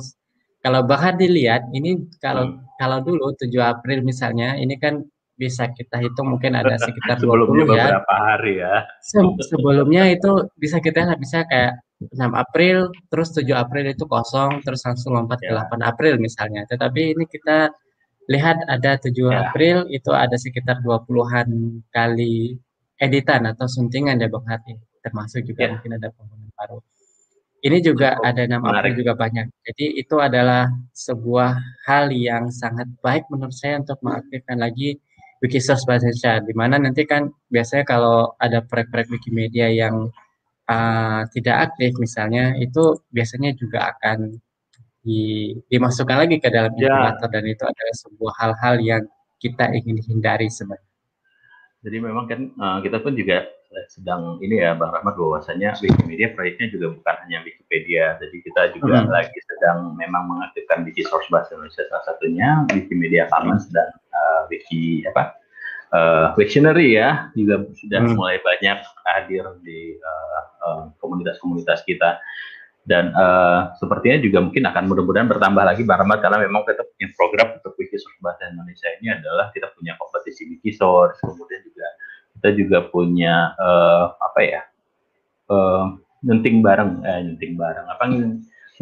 kalau 0.62 0.86
bahkan 0.86 1.18
dilihat 1.20 1.68
ini 1.76 2.08
kalau 2.24 2.48
hmm. 2.48 2.78
kalau 2.80 3.04
dulu 3.04 3.34
7 3.36 3.50
April 3.60 4.06
misalnya 4.06 4.56
ini 4.56 4.78
kan 4.80 5.04
bisa 5.34 5.70
kita 5.74 5.98
hitung 6.00 6.30
mungkin 6.34 6.54
ada 6.54 6.78
sekitar 6.78 7.18
20 7.24 7.26
ya. 7.26 7.66
beberapa 7.66 8.14
hari 8.14 8.62
ya. 8.62 8.86
Se 9.02 9.20
sebelumnya 9.50 10.08
itu 10.14 10.48
bisa 10.56 10.78
kita 10.80 11.10
bisa 11.18 11.44
kayak 11.50 11.78
6 12.04 12.20
April 12.36 12.92
terus 13.10 13.32
7 13.32 13.48
April 13.56 13.86
itu 13.90 14.04
kosong 14.06 14.62
terus 14.62 14.84
langsung 14.86 15.16
lompat 15.18 15.40
ya. 15.42 15.56
ke 15.66 15.78
8 15.78 15.90
April 15.90 16.14
misalnya. 16.22 16.68
Tetapi 16.70 17.18
ini 17.18 17.26
kita 17.26 17.72
lihat 18.32 18.58
ada 18.70 18.96
7 19.00 19.10
ya. 19.12 19.50
April 19.50 19.88
itu 19.92 20.12
ada 20.14 20.36
sekitar 20.40 20.80
20-an 20.86 21.50
kali 21.92 22.56
editan 23.02 23.44
atau 23.50 23.68
suntingan 23.68 24.22
ya 24.22 24.32
Bang 24.32 24.48
Hati 24.48 24.78
termasuk 25.04 25.44
juga 25.44 25.68
ya. 25.68 25.70
mungkin 25.76 25.92
ada 26.00 26.08
pengguna 26.16 26.48
baru. 26.56 26.80
Ini 27.64 27.80
juga 27.80 28.20
ada 28.20 28.44
nama 28.44 28.76
Menarik. 28.76 29.00
juga 29.00 29.16
banyak. 29.16 29.48
Jadi 29.64 29.96
itu 29.96 30.16
adalah 30.20 30.68
sebuah 30.92 31.56
hal 31.88 32.12
yang 32.12 32.52
sangat 32.52 32.92
baik 33.00 33.24
menurut 33.32 33.56
saya 33.56 33.80
untuk 33.80 34.00
mengaktifkan 34.04 34.60
lagi 34.60 35.00
Wikisource 35.44 35.84
bahasa 35.84 36.08
Indonesia. 36.08 36.40
Di 36.40 36.54
mana 36.56 36.80
nanti 36.80 37.04
kan 37.04 37.28
biasanya 37.52 37.84
kalau 37.84 38.32
ada 38.40 38.64
proyek-proyek 38.64 39.12
Wikimedia 39.12 39.68
yang 39.68 40.08
uh, 40.72 41.22
tidak 41.36 41.70
aktif 41.70 41.92
misalnya, 42.00 42.56
itu 42.56 43.04
biasanya 43.12 43.52
juga 43.60 43.92
akan 43.92 44.40
di, 45.04 45.52
dimasukkan 45.68 46.18
lagi 46.24 46.40
ke 46.40 46.48
dalam 46.48 46.72
ya. 46.80 47.12
dan 47.20 47.44
itu 47.44 47.64
adalah 47.68 47.96
sebuah 48.08 48.34
hal-hal 48.40 48.76
yang 48.80 49.04
kita 49.44 49.68
ingin 49.76 50.00
hindari 50.00 50.48
sebenarnya. 50.48 50.88
Jadi 51.84 51.98
memang 52.00 52.26
kan 52.32 52.40
uh, 52.56 52.80
kita 52.80 53.04
pun 53.04 53.12
juga 53.12 53.44
sedang 53.90 54.38
ini 54.40 54.62
ya 54.62 54.78
Bang 54.78 54.94
Rahmat 54.94 55.18
bahwasanya 55.18 55.78
Wikimedia 55.82 56.34
proyeknya 56.34 56.70
juga 56.74 56.94
bukan 56.94 57.16
hanya 57.26 57.42
Wikipedia, 57.42 58.18
jadi 58.22 58.38
kita 58.42 58.62
juga 58.78 59.04
hmm. 59.04 59.10
lagi 59.10 59.38
sedang 59.50 59.98
memang 59.98 60.30
mengaktifkan 60.30 60.86
Wikisource 60.86 61.28
bahasa 61.34 61.58
Indonesia 61.58 61.84
salah 61.90 62.06
satunya 62.06 62.50
Wikimedia 62.72 63.30
Commons 63.34 63.70
dan 63.74 63.90
uh, 64.14 64.46
Wiki 64.50 65.06
apa 65.10 65.38
uh, 65.94 66.26
Wiktionary 66.38 66.98
ya 66.98 67.30
juga 67.38 67.66
sudah 67.78 68.00
hmm. 68.02 68.16
mulai 68.18 68.38
banyak 68.42 68.80
hadir 69.08 69.44
di 69.62 69.98
komunitas-komunitas 71.02 71.80
uh, 71.80 71.84
uh, 71.84 71.88
kita 71.88 72.10
dan 72.84 73.16
uh, 73.16 73.72
sepertinya 73.80 74.20
juga 74.20 74.44
mungkin 74.44 74.68
akan 74.68 74.84
mudah-mudahan 74.92 75.32
bertambah 75.32 75.64
lagi 75.64 75.88
Bang 75.88 76.04
Rahmat 76.04 76.20
karena 76.20 76.44
memang 76.44 76.68
kita 76.68 76.84
punya 76.84 77.08
program 77.16 77.48
untuk 77.56 77.72
Wikisource 77.80 78.20
bahasa 78.20 78.52
Indonesia 78.52 78.92
ini 79.00 79.08
adalah 79.16 79.56
kita 79.56 79.72
punya 79.72 79.96
kompetisi 79.96 80.52
Wikisource 80.52 81.24
kemudian 81.24 81.64
juga 81.64 81.88
kita 82.44 82.60
juga 82.60 82.84
punya 82.92 83.56
uh, 83.56 84.12
apa 84.20 84.40
ya 84.44 84.62
uh, 85.48 85.96
nyunting 86.28 86.60
bareng 86.60 87.00
eh 87.08 87.24
nyunting 87.24 87.56
bareng 87.56 87.88
apa 87.88 88.04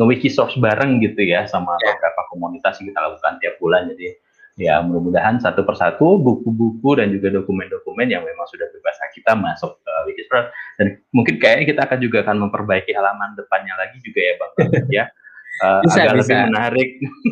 nge-wiki 0.01 0.33
source 0.33 0.57
bareng 0.57 0.97
gitu 0.97 1.21
ya 1.21 1.45
sama 1.45 1.77
yeah. 1.77 1.93
beberapa 1.93 2.21
komunitas 2.33 2.81
yang 2.81 2.89
kita 2.89 2.99
lakukan 3.05 3.37
tiap 3.37 3.61
bulan 3.61 3.85
jadi 3.93 4.17
ya 4.57 4.81
mudah-mudahan 4.81 5.37
satu 5.37 5.61
persatu 5.61 6.17
buku-buku 6.17 6.97
dan 6.97 7.13
juga 7.13 7.29
dokumen-dokumen 7.29 8.09
yang 8.09 8.25
memang 8.25 8.49
sudah 8.49 8.65
bebas 8.73 8.97
kita 9.13 9.37
masuk 9.37 9.77
ke 9.77 9.93
Wikispress 10.09 10.49
dan 10.81 10.97
mungkin 11.13 11.37
kayaknya 11.37 11.65
kita 11.75 11.81
akan 11.85 11.99
juga 12.01 12.17
akan 12.25 12.49
memperbaiki 12.49 12.91
halaman 12.97 13.37
depannya 13.37 13.77
lagi 13.77 14.01
juga 14.01 14.19
ya 14.25 14.33
bang 14.41 14.51
ya 14.89 15.05
uh, 15.61 15.79
bisa, 15.85 15.99
agak 16.01 16.15
bisa. 16.17 16.33
lebih 16.33 16.37
menarik 16.49 16.89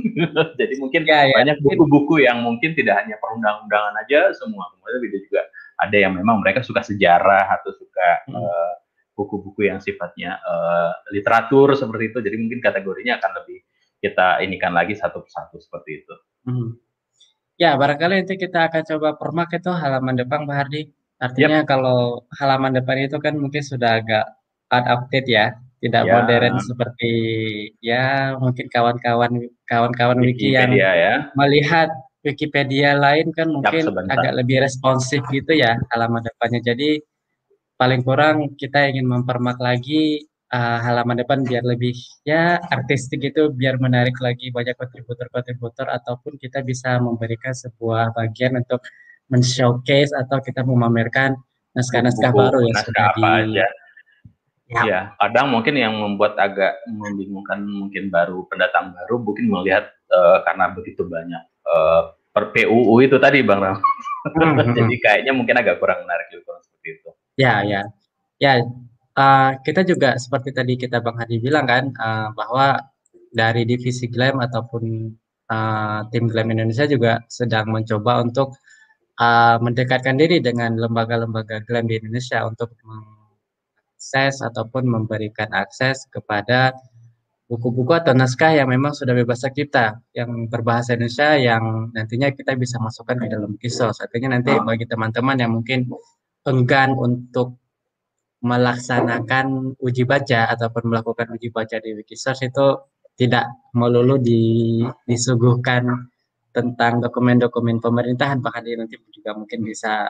jadi 0.62 0.74
mungkin 0.77 1.01
ya, 1.09 1.19
ya. 1.25 1.36
banyak 1.41 1.57
buku-buku 1.65 2.21
yang 2.21 2.45
mungkin 2.45 2.77
tidak 2.77 3.01
hanya 3.01 3.17
perundang-undangan 3.17 3.98
aja 4.05 4.29
semua 4.38 4.69
kemudian 4.77 5.24
juga 5.25 5.41
ada 5.79 5.98
yang 5.98 6.13
memang 6.13 6.43
mereka 6.43 6.59
suka 6.62 6.83
sejarah 6.83 7.48
atau 7.59 7.71
suka 7.71 8.09
hmm. 8.27 8.36
uh, 8.36 8.74
buku-buku 9.15 9.67
yang 9.67 9.79
sifatnya 9.79 10.39
uh, 10.43 10.91
literatur 11.12 11.75
seperti 11.75 12.12
itu 12.12 12.17
jadi 12.24 12.36
mungkin 12.39 12.59
kategorinya 12.59 13.19
akan 13.19 13.31
lebih 13.43 13.59
kita 14.00 14.39
inikan 14.43 14.71
lagi 14.71 14.95
satu 14.95 15.24
persatu 15.24 15.59
seperti 15.59 16.03
itu. 16.03 16.15
Hmm. 16.48 16.69
Ya, 17.59 17.75
barangkali 17.75 18.24
nanti 18.24 18.39
kita 18.39 18.71
akan 18.71 18.83
coba 18.88 19.19
permak 19.19 19.51
itu 19.51 19.67
halaman 19.67 20.15
depan, 20.15 20.48
Pak 20.48 20.55
Hardi. 20.55 20.95
Artinya 21.19 21.67
yep. 21.67 21.67
kalau 21.67 22.24
halaman 22.39 22.71
depan 22.71 23.03
itu 23.03 23.19
kan 23.19 23.36
mungkin 23.36 23.59
sudah 23.59 24.00
agak 24.00 24.24
out 24.71 24.88
of 24.88 25.03
date 25.12 25.27
ya, 25.27 25.51
tidak 25.83 26.07
ya. 26.07 26.12
modern 26.15 26.55
seperti 26.63 27.13
ya 27.83 28.36
mungkin 28.39 28.71
kawan-kawan 28.71 29.51
kawan-kawan 29.67 30.19
wiki 30.24 30.55
yang 30.55 30.71
ya. 30.71 31.27
melihat 31.36 31.91
Wikipedia 32.19 32.99
lain 32.99 33.31
kan 33.31 33.47
mungkin 33.47 33.95
yep, 33.95 34.11
agak 34.11 34.33
lebih 34.43 34.59
responsif 34.59 35.23
gitu 35.31 35.55
ya 35.55 35.79
halaman 35.95 36.19
depannya. 36.19 36.59
Jadi 36.59 36.99
paling 37.79 38.03
kurang 38.03 38.59
kita 38.59 38.91
ingin 38.91 39.07
mempermak 39.07 39.55
lagi 39.55 40.27
uh, 40.51 40.77
halaman 40.83 41.21
depan 41.23 41.47
biar 41.47 41.63
lebih 41.63 41.95
ya 42.27 42.59
artistik 42.75 43.23
itu 43.23 43.55
biar 43.55 43.79
menarik 43.79 44.19
lagi 44.19 44.51
banyak 44.51 44.75
kontributor-kontributor 44.75 45.88
ataupun 45.88 46.35
kita 46.35 46.59
bisa 46.59 46.99
memberikan 46.99 47.55
sebuah 47.55 48.11
bagian 48.11 48.59
untuk 48.59 48.83
men-showcase 49.29 50.11
atau 50.11 50.41
kita 50.41 50.65
memamerkan 50.65 51.38
naskah-naskah 51.77 52.33
baru 52.33 52.65
yang 52.65 52.77
sudah 52.81 53.05
di 53.15 53.23
aja. 53.23 53.67
Ya. 54.69 54.81
ya, 54.85 54.99
kadang 55.17 55.49
mungkin 55.49 55.73
yang 55.81 55.97
membuat 55.97 56.38
agak 56.38 56.77
membingungkan 56.85 57.65
mungkin 57.65 58.13
baru 58.13 58.45
pendatang 58.53 58.93
baru 58.93 59.17
mungkin 59.17 59.49
melihat 59.49 59.89
uh, 60.13 60.45
karena 60.45 60.69
begitu 60.69 61.09
banyak 61.09 61.41
uh, 61.69 62.13
per 62.33 62.53
PUU 62.53 62.95
itu 63.05 63.17
tadi 63.21 63.45
Bang 63.45 63.61
Ram. 63.61 63.77
Hmm, 64.35 64.57
hmm, 64.59 64.75
Jadi 64.75 64.95
kayaknya 65.01 65.31
mungkin 65.33 65.55
agak 65.57 65.77
kurang 65.77 66.03
menarik 66.05 66.27
juga 66.33 66.57
seperti 66.65 66.88
itu. 66.99 67.09
Ya, 67.39 67.61
ya. 67.63 67.81
Ya, 68.39 68.63
uh, 69.19 69.51
kita 69.63 69.83
juga 69.83 70.15
seperti 70.15 70.55
tadi 70.55 70.73
kita 70.79 71.03
Bang 71.03 71.19
Hadi 71.19 71.43
bilang 71.43 71.67
kan 71.67 71.91
uh, 71.99 72.31
bahwa 72.31 72.79
dari 73.29 73.67
divisi 73.67 74.07
GLAM 74.09 74.39
ataupun 74.41 75.13
uh, 75.51 75.99
tim 76.10 76.25
GLAM 76.32 76.55
Indonesia 76.55 76.88
juga 76.88 77.21
sedang 77.27 77.69
mencoba 77.69 78.23
untuk 78.23 78.55
uh, 79.19 79.58
mendekatkan 79.60 80.15
diri 80.15 80.39
dengan 80.39 80.79
lembaga-lembaga 80.79 81.62
GLAM 81.67 81.86
di 81.91 81.99
Indonesia 81.99 82.47
untuk 82.47 82.73
mengakses 82.82 84.39
ataupun 84.39 84.88
memberikan 84.88 85.51
akses 85.51 86.08
kepada 86.10 86.73
buku-buku 87.49 87.97
atau 87.97 88.13
naskah 88.13 88.53
yang 88.53 88.69
memang 88.69 88.93
sudah 88.93 89.17
bebas 89.17 89.41
kita 89.49 89.97
yang 90.13 90.45
berbahasa 90.53 90.93
Indonesia 90.93 91.33
yang 91.33 91.89
nantinya 91.97 92.29
kita 92.29 92.53
bisa 92.53 92.77
masukkan 92.77 93.17
ke 93.17 93.25
dalam 93.25 93.57
kisos. 93.57 93.97
Artinya 93.97 94.38
nanti 94.38 94.53
bagi 94.53 94.85
teman-teman 94.85 95.35
yang 95.41 95.51
mungkin 95.57 95.89
enggan 96.45 96.93
untuk 96.93 97.57
melaksanakan 98.45 99.75
uji 99.81 100.05
baca 100.05 100.53
ataupun 100.53 100.93
melakukan 100.93 101.27
uji 101.35 101.49
baca 101.49 101.75
di 101.81 101.97
Wikisource 101.97 102.47
itu 102.47 102.67
tidak 103.19 103.51
melulu 103.75 104.15
di, 104.15 104.79
disuguhkan 105.03 106.07
tentang 106.55 107.03
dokumen-dokumen 107.03 107.83
pemerintahan. 107.83 108.39
Bahkan 108.39 108.63
nanti 108.79 108.95
juga 109.12 109.35
mungkin 109.35 109.65
bisa 109.65 110.07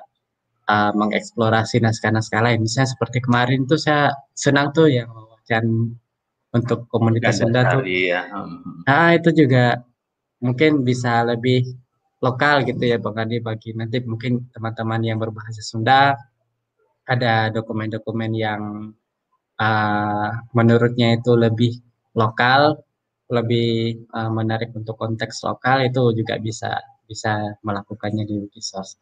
uh, 0.69 0.91
mengeksplorasi 0.93 1.81
naskah-naskah 1.81 2.43
lain. 2.43 2.67
Misalnya 2.67 2.93
seperti 2.93 3.23
kemarin 3.25 3.65
tuh 3.65 3.81
saya 3.81 4.13
senang 4.37 4.69
tuh 4.75 4.91
yang 4.91 5.09
wajan 5.09 5.97
untuk 6.49 6.89
komunitas 6.89 7.41
Sunda 7.41 7.61
tuh. 7.69 7.85
ya. 7.85 8.25
nah 8.87 9.13
itu 9.13 9.29
juga 9.33 9.85
mungkin 10.41 10.81
bisa 10.81 11.21
lebih 11.27 11.77
lokal 12.19 12.67
gitu 12.67 12.83
ya 12.83 12.97
Bang 12.99 13.15
Adi 13.21 13.39
bagi 13.39 13.71
nanti 13.77 14.01
mungkin 14.03 14.49
teman-teman 14.51 15.01
yang 15.05 15.17
berbahasa 15.21 15.61
Sunda 15.63 16.17
ada 17.09 17.49
dokumen-dokumen 17.49 18.31
yang 18.37 18.61
uh, 19.57 20.29
menurutnya 20.53 21.17
itu 21.17 21.33
lebih 21.33 21.81
lokal, 22.13 22.77
lebih 23.29 24.03
uh, 24.13 24.29
menarik 24.29 24.69
untuk 24.77 24.97
konteks 24.97 25.41
lokal 25.45 25.85
itu 25.85 26.13
juga 26.13 26.37
bisa 26.37 26.77
bisa 27.09 27.57
melakukannya 27.65 28.23
di 28.29 28.35
Wikisource 28.45 29.01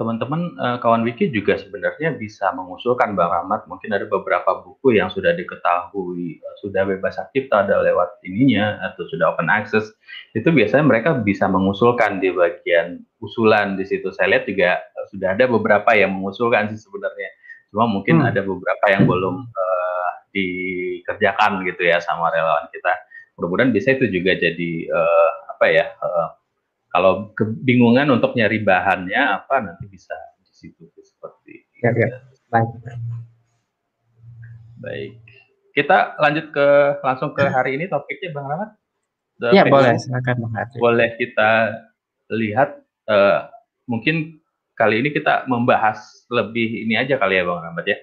teman-teman 0.00 0.56
uh, 0.56 0.80
kawan 0.80 1.04
wiki 1.04 1.28
juga 1.28 1.60
sebenarnya 1.60 2.16
bisa 2.16 2.48
mengusulkan 2.56 3.12
Bang 3.12 3.28
Rahmat 3.28 3.68
mungkin 3.68 3.92
ada 3.92 4.08
beberapa 4.08 4.64
buku 4.64 4.96
yang 4.96 5.12
sudah 5.12 5.36
diketahui 5.36 6.40
uh, 6.40 6.56
sudah 6.64 6.88
bebas 6.88 7.20
aktif 7.20 7.52
ada 7.52 7.84
lewat 7.84 8.16
ininya 8.24 8.80
atau 8.80 9.04
sudah 9.12 9.36
open 9.36 9.52
access. 9.52 9.92
Itu 10.32 10.56
biasanya 10.56 10.88
mereka 10.88 11.20
bisa 11.20 11.44
mengusulkan 11.52 12.16
di 12.16 12.32
bagian 12.32 13.04
usulan 13.20 13.76
di 13.76 13.84
situ. 13.84 14.08
Saya 14.08 14.40
lihat 14.40 14.48
juga 14.48 14.80
uh, 14.80 15.06
sudah 15.12 15.36
ada 15.36 15.44
beberapa 15.44 15.92
yang 15.92 16.16
mengusulkan 16.16 16.72
sih 16.72 16.80
sebenarnya. 16.80 17.28
Cuma 17.68 17.84
mungkin 17.84 18.24
hmm. 18.24 18.30
ada 18.32 18.40
beberapa 18.40 18.86
yang 18.88 19.04
belum 19.04 19.36
uh, 19.52 20.10
dikerjakan 20.32 21.60
gitu 21.68 21.84
ya 21.84 22.00
sama 22.00 22.32
relawan 22.32 22.72
kita. 22.72 22.96
Mudah-mudahan 23.36 23.68
bisa 23.76 23.92
itu 23.92 24.08
juga 24.08 24.32
jadi 24.32 24.88
uh, 24.88 25.30
apa 25.52 25.66
ya 25.68 25.92
uh, 26.00 26.39
kalau 26.90 27.30
kebingungan 27.38 28.10
untuk 28.10 28.34
nyari 28.34 28.66
bahannya 28.66 29.40
apa 29.40 29.62
nanti 29.62 29.86
bisa 29.86 30.14
di 30.42 30.50
situ 30.50 30.90
seperti 30.98 31.62
ya, 31.78 31.94
ya. 31.94 32.08
baik. 32.50 32.70
Baik. 34.80 35.12
Kita 35.70 36.18
lanjut 36.18 36.50
ke 36.50 36.68
langsung 37.06 37.30
ke 37.30 37.46
hari 37.46 37.78
ini 37.78 37.86
topiknya 37.86 38.34
bang 38.34 38.46
Rahmat? 38.50 38.70
Ya 39.54 39.62
boleh. 39.64 39.94
Silakan 40.02 40.36
bang 40.50 40.52
boleh 40.82 41.08
kita 41.14 41.78
lihat 42.34 42.82
uh, 43.06 43.46
mungkin 43.86 44.42
kali 44.74 45.04
ini 45.04 45.14
kita 45.14 45.46
membahas 45.46 46.26
lebih 46.32 46.88
ini 46.88 46.98
aja 46.98 47.20
kali 47.22 47.38
ya 47.38 47.46
bang 47.46 47.60
Rahmat 47.70 47.86
ya. 47.86 47.98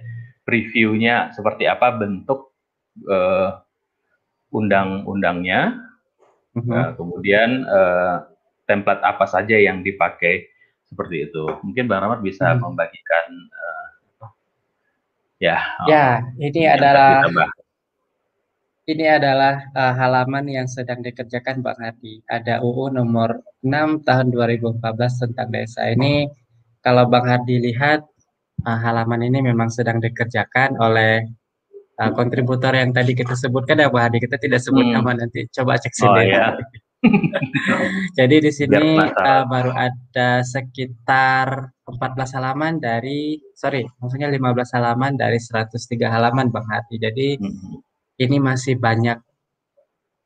Previewnya 0.47 1.36
seperti 1.36 1.67
apa 1.67 1.91
bentuk 1.91 2.56
uh, 3.04 3.60
undang-undangnya. 4.56 5.76
Uh 6.56 6.63
-huh. 6.63 6.71
uh, 6.71 6.89
kemudian 6.95 7.67
uh, 7.67 8.37
template 8.67 9.01
apa 9.01 9.25
saja 9.25 9.56
yang 9.56 9.82
dipakai 9.82 10.51
seperti 10.88 11.32
itu. 11.32 11.43
Mungkin 11.63 11.88
Bang 11.88 12.03
Rahmat 12.03 12.19
bisa 12.21 12.53
hmm. 12.53 12.60
membagikan 12.62 13.25
uh, 13.56 13.88
ya. 15.39 15.58
Ya, 15.88 16.08
ini 16.39 16.67
adalah 16.67 17.23
ini 18.88 19.03
adalah 19.03 19.67
uh, 19.75 19.93
halaman 19.99 20.47
yang 20.47 20.67
sedang 20.67 21.03
dikerjakan 21.03 21.60
Bang 21.60 21.75
Hadi. 21.80 22.23
Ada 22.27 22.63
UU 22.63 22.95
nomor 22.95 23.43
6 23.60 24.08
tahun 24.08 24.32
2014 24.32 24.80
tentang 25.27 25.47
desa. 25.51 25.91
Ini 25.91 26.32
kalau 26.80 27.03
Bang 27.12 27.27
Hadi 27.27 27.60
lihat 27.67 28.08
uh, 28.63 28.80
halaman 28.80 29.27
ini 29.27 29.43
memang 29.43 29.67
sedang 29.67 29.99
dikerjakan 29.99 30.80
oleh 30.80 31.19
uh, 31.99 32.12
kontributor 32.15 32.71
yang 32.71 32.95
tadi 32.95 33.12
kita 33.12 33.36
sebutkan 33.36 33.84
ya 33.84 33.91
Bang 33.91 34.08
Hadi. 34.08 34.23
Kita 34.23 34.39
tidak 34.39 34.63
sebut 34.63 34.88
hmm. 34.88 34.95
nama 34.95 35.19
nanti. 35.19 35.43
Coba 35.51 35.75
cek 35.75 35.91
oh, 35.91 35.95
sendiri. 36.08 36.32
Oh, 36.32 36.39
ya. 36.39 36.47
Jadi 38.17 38.36
di 38.41 38.51
sini 38.51 38.97
uh, 38.97 39.43
baru 39.45 39.71
ada 39.73 40.41
sekitar 40.41 41.69
14 41.86 42.36
halaman 42.36 42.81
dari 42.81 43.38
sorry, 43.53 43.86
maksudnya 44.01 44.27
15 44.33 44.75
halaman 44.75 45.13
dari 45.13 45.38
103 45.38 45.77
halaman 46.10 46.49
Bang 46.49 46.65
Hati. 46.67 46.97
Jadi 46.97 47.38
hmm. 47.38 47.77
ini 48.21 48.38
masih 48.41 48.81
banyak 48.81 49.17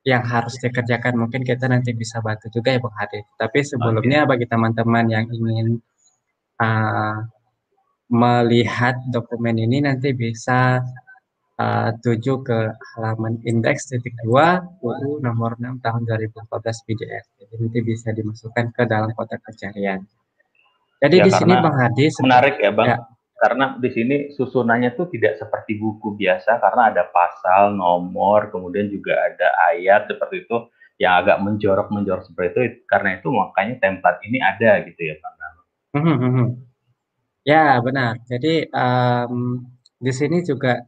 yang 0.08 0.24
harus 0.26 0.58
dikerjakan. 0.58 1.20
Mungkin 1.28 1.46
kita 1.46 1.70
nanti 1.70 1.94
bisa 1.94 2.24
bantu 2.24 2.48
juga 2.50 2.74
ya 2.74 2.80
Bang 2.80 2.96
Hati. 2.98 3.20
Tapi 3.38 3.60
sebelumnya 3.62 4.24
okay. 4.26 4.30
bagi 4.32 4.46
teman-teman 4.48 5.06
yang 5.12 5.26
ingin 5.30 5.78
uh, 6.64 7.20
melihat 8.12 9.00
dokumen 9.08 9.56
ini 9.56 9.84
nanti 9.84 10.12
bisa 10.12 10.84
uh, 11.60 11.90
tuju 12.00 12.46
ke 12.46 12.60
halaman 12.96 13.42
indeks 13.44 13.92
titik 13.92 14.16
dua 14.24 14.62
UU 14.80 15.20
nomor 15.20 15.58
6 15.60 15.84
tahun 15.84 16.02
2014 16.08 16.88
PDF. 16.88 17.26
Jadi 17.42 17.54
nanti 17.60 17.80
bisa 17.84 18.10
dimasukkan 18.16 18.66
ke 18.72 18.84
dalam 18.88 19.12
kotak 19.18 19.42
pencarian. 19.44 20.06
Jadi 21.02 21.16
ya, 21.18 21.26
di 21.26 21.32
sini 21.34 21.54
Bang 21.58 21.76
Hadi 21.76 22.06
menarik 22.22 22.56
ya 22.62 22.72
Bang. 22.72 22.88
Ya. 22.88 22.98
Karena 23.42 23.74
di 23.82 23.90
sini 23.90 24.16
susunannya 24.38 24.94
tuh 24.94 25.10
tidak 25.10 25.42
seperti 25.42 25.82
buku 25.82 26.14
biasa 26.14 26.62
karena 26.62 26.94
ada 26.94 27.10
pasal, 27.10 27.74
nomor, 27.74 28.54
kemudian 28.54 28.86
juga 28.86 29.18
ada 29.18 29.50
ayat 29.74 30.06
seperti 30.06 30.46
itu 30.46 30.70
yang 31.02 31.26
agak 31.26 31.42
menjorok-menjorok 31.42 32.30
seperti 32.30 32.50
itu. 32.54 32.86
Karena 32.86 33.18
itu 33.18 33.34
makanya 33.34 33.82
template 33.82 34.22
ini 34.30 34.38
ada 34.38 34.86
gitu 34.86 35.02
ya 35.02 35.18
Bang. 35.18 35.36
Hmm, 35.92 36.06
hmm, 36.08 36.32
hmm. 36.32 36.50
Ya 37.42 37.82
benar. 37.82 38.22
Jadi 38.30 38.70
um, 38.72 39.66
di 39.98 40.12
sini 40.14 40.46
juga 40.46 40.86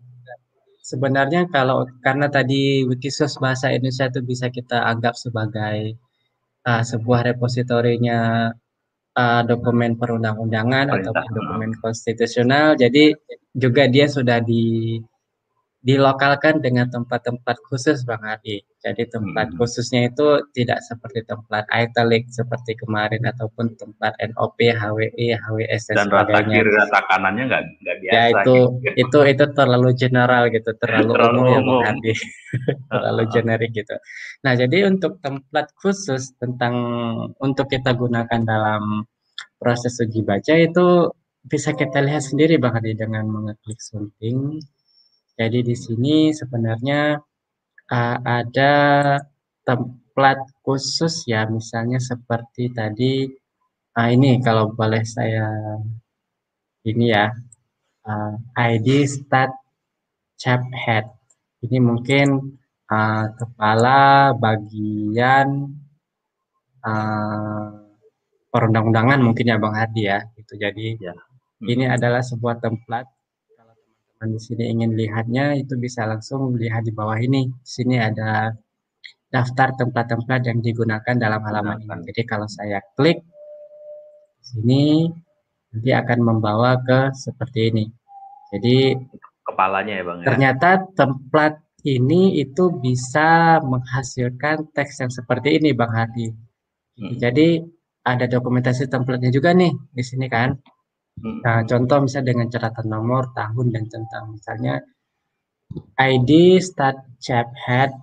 sebenarnya 0.83 1.47
kalau 1.47 1.87
karena 2.03 2.27
tadi 2.27 2.83
Wikisource 2.83 3.39
bahasa 3.39 3.71
Indonesia 3.71 4.11
itu 4.11 4.19
bisa 4.21 4.51
kita 4.51 4.83
anggap 4.83 5.15
sebagai 5.15 5.95
uh, 6.67 6.83
sebuah 6.83 7.33
repositorinya 7.33 8.51
uh, 9.15 9.41
dokumen 9.47 9.95
perundang-undangan 9.95 10.91
atau 10.91 11.11
dokumen 11.15 11.71
konstitusional. 11.79 12.75
Jadi 12.75 13.15
juga 13.55 13.87
dia 13.87 14.11
sudah 14.11 14.43
di 14.43 14.99
dilokalkan 15.83 16.63
dengan 16.63 16.87
tempat-tempat 16.87 17.59
khusus 17.67 18.07
Bang 18.07 18.23
Adi. 18.23 18.63
Jadi 18.79 19.03
tempat 19.07 19.51
hmm. 19.51 19.59
khususnya 19.59 20.07
itu 20.07 20.39
tidak 20.55 20.79
seperti 20.79 21.27
tempat 21.27 21.67
italic 21.75 22.27
seperti 22.31 22.75
kemarin 22.79 23.23
ataupun 23.27 23.75
tempat 23.75 24.15
NOP, 24.31 24.59
HWI, 24.63 25.35
HWS 25.35 25.91
dan, 25.91 26.07
dan 26.07 26.23
rata 26.23 26.39
kiri 26.47 26.71
rata 26.71 26.99
kanannya 27.11 27.43
nggak 27.51 27.63
nggak 27.83 27.97
biasa. 27.99 28.15
Ya 28.15 28.23
itu 28.31 28.55
gitu. 28.79 28.95
itu 28.95 29.19
itu 29.27 29.45
terlalu 29.51 29.89
general 29.95 30.43
gitu, 30.51 30.71
terlalu, 30.79 31.11
terlalu 31.15 31.39
umum, 31.39 31.51
ya 31.51 31.59
Bang 31.59 31.83
Adi. 31.99 32.13
terlalu 32.91 33.23
generik 33.27 33.71
gitu. 33.75 33.95
Nah, 34.47 34.53
jadi 34.55 34.77
untuk 34.87 35.19
tempat 35.19 35.75
khusus 35.75 36.31
tentang 36.39 36.75
untuk 37.43 37.67
kita 37.67 37.91
gunakan 37.91 38.39
dalam 38.47 39.03
proses 39.59 39.99
uji 39.99 40.23
baca 40.23 40.55
itu 40.55 41.11
bisa 41.43 41.75
kita 41.75 41.99
lihat 41.99 42.23
sendiri 42.23 42.55
Bang 42.55 42.79
Adi 42.79 42.95
dengan 42.95 43.27
mengeklik 43.27 43.83
sunting 43.83 44.63
jadi 45.33 45.59
di 45.65 45.73
sini 45.73 46.29
sebenarnya 46.29 47.17
uh, 47.89 48.17
ada 48.21 48.73
template 49.65 50.45
khusus 50.61 51.25
ya, 51.25 51.49
misalnya 51.49 51.97
seperti 51.97 52.69
tadi 52.69 53.25
uh, 53.97 54.09
ini 54.13 54.37
kalau 54.45 54.69
boleh 54.73 55.01
saya 55.01 55.77
ini 56.85 57.09
ya 57.09 57.33
uh, 58.05 58.33
ID 58.53 59.09
start 59.09 59.51
chap 60.37 60.61
head. 60.69 61.09
Ini 61.63 61.79
mungkin 61.79 62.59
uh, 62.91 63.25
kepala 63.33 64.35
bagian 64.35 65.71
uh, 66.83 67.69
perundang-undangan 68.53 69.17
mungkin 69.23 69.49
ya 69.49 69.57
Bang 69.57 69.73
Hadi 69.73 70.03
ya. 70.05 70.19
Itu 70.37 70.53
jadi 70.59 70.99
ya. 70.99 71.15
ini 71.63 71.87
adalah 71.87 72.19
sebuah 72.19 72.59
template 72.59 73.12
di 74.29 74.39
sini 74.39 74.63
ingin 74.71 74.95
lihatnya 74.95 75.57
itu 75.57 75.75
bisa 75.75 76.07
langsung 76.07 76.55
lihat 76.55 76.87
di 76.87 76.91
bawah 76.95 77.19
ini. 77.19 77.49
Di 77.49 77.69
sini 77.69 77.95
ada 77.99 78.53
daftar 79.33 79.73
tempat-tempat 79.73 80.39
yang 80.45 80.61
digunakan 80.61 81.15
dalam 81.17 81.41
halaman 81.41 81.81
ini. 81.81 82.05
Jadi 82.13 82.21
kalau 82.29 82.45
saya 82.45 82.77
klik 82.93 83.19
di 84.39 84.43
sini 84.45 84.83
nanti 85.73 85.89
akan 85.89 86.19
membawa 86.21 86.77
ke 86.85 87.09
seperti 87.17 87.73
ini. 87.73 87.85
Jadi 88.53 88.93
kepalanya 89.41 89.93
ya 89.97 90.03
Bang 90.05 90.17
ya. 90.21 90.25
Ternyata 90.29 90.69
tempat 90.93 91.57
ini 91.83 92.39
itu 92.39 92.69
bisa 92.77 93.59
menghasilkan 93.65 94.69
teks 94.71 95.01
yang 95.01 95.11
seperti 95.11 95.57
ini 95.57 95.73
Bang 95.73 95.91
Hadi. 95.91 96.29
Hmm. 97.01 97.17
Jadi 97.17 97.59
ada 98.05 98.29
dokumentasi 98.29 98.87
templatenya 98.87 99.33
juga 99.33 99.51
nih 99.57 99.73
di 99.91 100.03
sini 100.05 100.29
kan. 100.29 100.53
Hmm. 101.19 101.39
Nah, 101.45 101.59
contoh 101.67 101.97
misalnya 102.05 102.33
dengan 102.33 102.47
catatan 102.49 102.87
nomor, 102.89 103.31
tahun, 103.37 103.67
dan 103.69 103.85
tentang 103.89 104.33
misalnya 104.33 104.81
ID, 105.97 106.61
start, 106.61 107.17
chap, 107.21 107.53
head, 107.53 107.93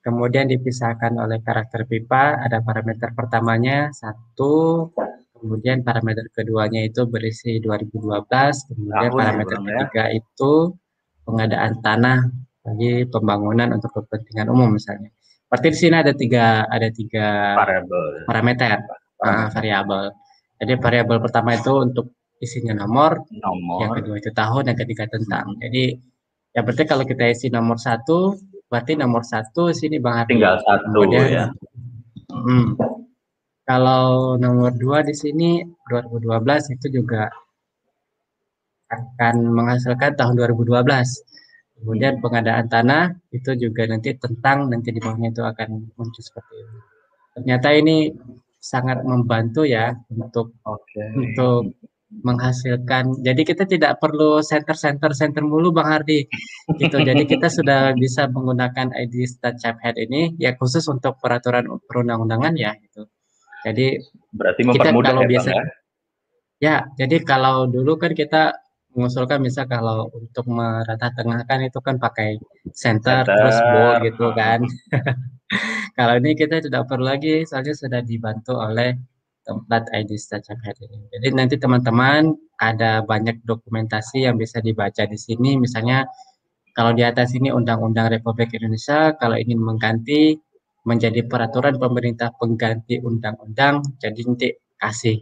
kemudian 0.00 0.48
dipisahkan 0.48 1.14
oleh 1.18 1.42
karakter 1.44 1.84
pipa, 1.84 2.40
ada 2.40 2.62
parameter 2.64 3.12
pertamanya, 3.12 3.90
satu, 3.92 4.88
kemudian 5.36 5.80
parameter 5.80 6.28
keduanya 6.32 6.84
itu 6.84 7.04
berisi 7.08 7.60
2012, 7.60 8.28
kemudian 8.68 9.10
tahun 9.12 9.18
parameter 9.18 9.56
ya, 9.56 9.64
ketiga 9.64 10.04
ya. 10.08 10.16
itu 10.20 10.52
pengadaan 11.24 11.72
tanah 11.80 12.18
bagi 12.60 12.92
pembangunan 13.08 13.68
untuk 13.76 13.90
kepentingan 13.96 14.52
umum 14.52 14.76
misalnya. 14.76 15.08
Seperti 15.48 15.66
di 15.74 15.78
sini 15.82 15.96
ada 15.98 16.12
tiga 16.14 16.62
ada 16.68 16.88
tiga 16.94 17.26
parameter 18.28 18.78
uh, 19.18 19.50
variabel. 19.50 20.14
Jadi 20.60 20.72
variabel 20.76 21.18
pertama 21.18 21.56
itu 21.56 21.72
untuk 21.74 22.19
isinya 22.40 22.72
nomor, 22.72 23.28
nomor. 23.30 23.80
yang 23.84 23.92
kedua 24.00 24.16
itu 24.16 24.30
tahun, 24.32 24.72
yang 24.72 24.78
ketiga 24.80 25.04
tentang. 25.12 25.46
Hmm. 25.54 25.60
Jadi 25.60 25.84
ya 26.56 26.60
berarti 26.64 26.84
kalau 26.88 27.04
kita 27.04 27.28
isi 27.28 27.52
nomor 27.52 27.76
satu, 27.76 28.34
berarti 28.72 28.96
nomor 28.96 29.22
satu 29.22 29.70
sini 29.76 30.00
bang 30.00 30.24
Arti. 30.24 30.40
Tinggal 30.40 30.56
satu 30.64 31.04
Kemudian, 31.04 31.28
ya. 31.28 31.46
Hmm, 32.32 32.80
kalau 33.68 34.34
nomor 34.40 34.72
dua 34.74 35.04
di 35.04 35.12
sini 35.12 35.60
2012 35.92 36.74
itu 36.74 36.86
juga 36.90 37.28
akan 38.90 39.34
menghasilkan 39.54 40.16
tahun 40.16 40.34
2012. 40.34 40.80
Kemudian 41.80 42.20
pengadaan 42.20 42.66
tanah 42.68 43.14
itu 43.32 43.56
juga 43.56 43.88
nanti 43.88 44.12
tentang 44.16 44.68
nanti 44.68 44.92
di 44.92 45.00
bawahnya 45.00 45.32
itu 45.32 45.40
akan 45.44 45.68
muncul 45.96 46.22
seperti 46.24 46.54
ini. 46.60 46.78
Ternyata 47.36 47.68
ini 47.72 47.96
sangat 48.60 49.00
membantu 49.00 49.64
ya 49.64 49.96
untuk 50.12 50.52
okay. 50.68 51.08
untuk 51.16 51.72
menghasilkan. 52.10 53.22
Jadi 53.22 53.42
kita 53.46 53.64
tidak 53.70 54.02
perlu 54.02 54.42
center-center 54.42 55.14
center 55.14 55.46
mulu 55.46 55.70
Bang 55.70 55.86
Hardi. 55.86 56.26
Gitu. 56.74 56.96
Jadi 56.98 57.22
kita 57.24 57.46
sudah 57.46 57.94
bisa 57.94 58.26
menggunakan 58.26 58.90
ID 58.90 59.14
Stat 59.30 59.62
Head 59.62 59.96
ini 59.96 60.34
ya 60.36 60.58
khusus 60.58 60.82
untuk 60.90 61.22
peraturan 61.22 61.70
perundang-undangan 61.86 62.58
ya 62.58 62.74
gitu. 62.82 63.06
Jadi 63.62 64.00
berarti 64.34 64.62
mempermudah 64.66 65.12
kita, 65.12 65.14
kalau 65.14 65.22
ya, 65.22 65.28
biasa 65.28 65.50
ya? 65.52 65.64
ya, 66.60 66.76
jadi 66.96 67.16
kalau 67.22 67.68
dulu 67.68 68.00
kan 68.00 68.16
kita 68.16 68.56
mengusulkan 68.90 69.38
misal 69.38 69.70
kalau 69.70 70.10
untuk 70.16 70.50
merata 70.50 71.14
tengah 71.14 71.46
kan 71.46 71.62
itu 71.62 71.78
kan 71.78 72.00
pakai 72.00 72.40
center, 72.74 73.22
center. 73.22 73.36
terus 73.38 73.58
bold 73.70 73.94
gitu 74.08 74.26
kan. 74.34 74.58
kalau 75.98 76.14
ini 76.18 76.34
kita 76.34 76.58
tidak 76.64 76.88
perlu 76.90 77.06
lagi 77.06 77.46
soalnya 77.46 77.76
sudah 77.76 78.00
dibantu 78.02 78.56
oleh 78.58 78.98
tempat 79.50 79.90
ID 79.90 80.14
Head 80.62 80.76
ini. 80.86 80.98
Jadi 81.10 81.26
nanti 81.34 81.58
teman-teman 81.58 82.30
ada 82.62 83.02
banyak 83.02 83.42
dokumentasi 83.42 84.30
yang 84.30 84.38
bisa 84.38 84.62
dibaca 84.62 85.02
di 85.02 85.18
sini. 85.18 85.58
Misalnya 85.58 86.06
kalau 86.78 86.94
di 86.94 87.02
atas 87.02 87.34
ini 87.34 87.50
Undang-Undang 87.50 88.14
Republik 88.14 88.54
Indonesia, 88.54 89.18
kalau 89.18 89.34
ingin 89.34 89.58
mengganti 89.58 90.38
menjadi 90.86 91.26
peraturan 91.26 91.76
pemerintah 91.82 92.30
pengganti 92.38 93.02
undang-undang, 93.02 93.82
jadi 93.98 94.20
nanti 94.22 94.48
kasih 94.78 95.18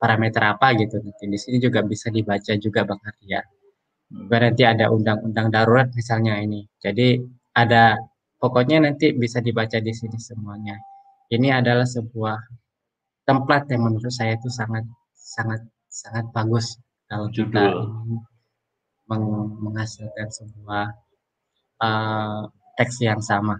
parameter 0.00 0.40
apa 0.40 0.72
gitu. 0.80 0.96
Nanti 1.04 1.28
di 1.28 1.38
sini 1.38 1.60
juga 1.60 1.84
bisa 1.84 2.08
dibaca 2.08 2.52
juga 2.56 2.80
Bang 2.88 3.04
Arya. 3.04 3.44
Berarti 4.06 4.62
ada 4.64 4.88
undang-undang 4.88 5.52
darurat 5.52 5.92
misalnya 5.92 6.40
ini. 6.40 6.64
Jadi 6.80 7.20
ada 7.52 7.98
pokoknya 8.40 8.88
nanti 8.88 9.12
bisa 9.12 9.44
dibaca 9.44 9.76
di 9.78 9.92
sini 9.92 10.16
semuanya. 10.16 10.78
Ini 11.26 11.58
adalah 11.58 11.86
sebuah 11.86 12.38
template 13.26 13.66
yang 13.74 13.82
menurut 13.90 14.14
saya 14.14 14.38
itu 14.38 14.48
sangat 14.48 14.86
sangat 15.12 15.60
sangat 15.90 16.24
bagus 16.30 16.78
kalau 17.10 17.26
Judul. 17.34 17.50
kita 17.50 17.66
meng 19.06 19.24
menghasilkan 19.62 20.28
sebuah 20.30 20.86
uh, 21.82 22.42
teks 22.78 23.02
yang 23.02 23.22
sama. 23.22 23.58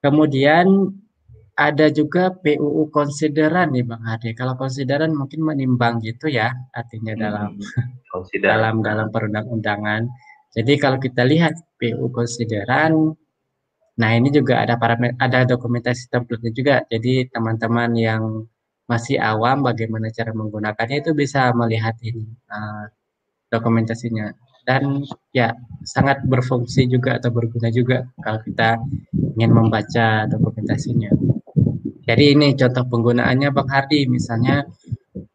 Kemudian 0.00 0.96
ada 1.60 1.92
juga 1.92 2.32
PUU 2.32 2.88
konsideran 2.88 3.76
nih 3.76 3.84
Bang 3.84 4.00
Hadi. 4.00 4.32
Kalau 4.32 4.56
konsideran 4.56 5.12
mungkin 5.12 5.44
menimbang 5.44 6.00
gitu 6.00 6.32
ya 6.32 6.48
artinya 6.72 7.12
hmm, 7.12 7.20
dalam 7.20 7.50
dalam 8.48 8.74
dalam 8.80 9.08
perundang-undangan. 9.12 10.08
Jadi 10.56 10.72
kalau 10.80 10.96
kita 10.96 11.22
lihat 11.28 11.52
PUU 11.76 12.08
konsideran 12.10 13.12
Nah, 14.00 14.10
ini 14.16 14.32
juga 14.32 14.64
ada 14.64 14.80
parameter, 14.80 15.14
ada 15.20 15.44
dokumentasi 15.44 16.08
template 16.08 16.56
juga. 16.56 16.80
Jadi 16.88 17.28
teman-teman 17.28 17.90
yang 17.92 18.22
masih 18.88 19.20
awam 19.20 19.62
bagaimana 19.62 20.08
cara 20.10 20.32
menggunakannya 20.34 21.04
itu 21.04 21.12
bisa 21.14 21.52
melihat 21.52 21.94
ini 22.00 22.24
uh, 22.48 22.88
dokumentasinya. 23.52 24.32
Dan 24.64 25.04
ya 25.36 25.52
sangat 25.84 26.24
berfungsi 26.24 26.88
juga 26.88 27.20
atau 27.20 27.30
berguna 27.32 27.68
juga 27.68 28.08
kalau 28.24 28.40
kita 28.40 28.80
ingin 29.36 29.52
membaca 29.52 30.24
dokumentasinya. 30.26 31.12
Jadi 32.08 32.24
ini 32.34 32.48
contoh 32.56 32.84
penggunaannya 32.88 33.48
Bang 33.54 33.70
Hardi, 33.70 34.08
misalnya 34.08 34.66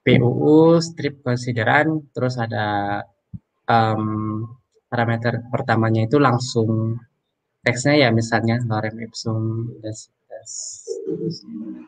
PUU 0.03 0.81
strip 0.83 1.23
konsideran, 1.23 2.11
terus 2.11 2.35
ada 2.37 2.99
um, 3.69 4.43
parameter 4.91 5.47
pertamanya 5.49 6.05
itu 6.05 6.17
langsung 6.19 6.99
teksnya 7.65 7.97
ya 7.97 8.09
misalnya 8.13 8.61
lorem 8.69 8.95
ipsum 9.01 9.73
das. 9.81 10.13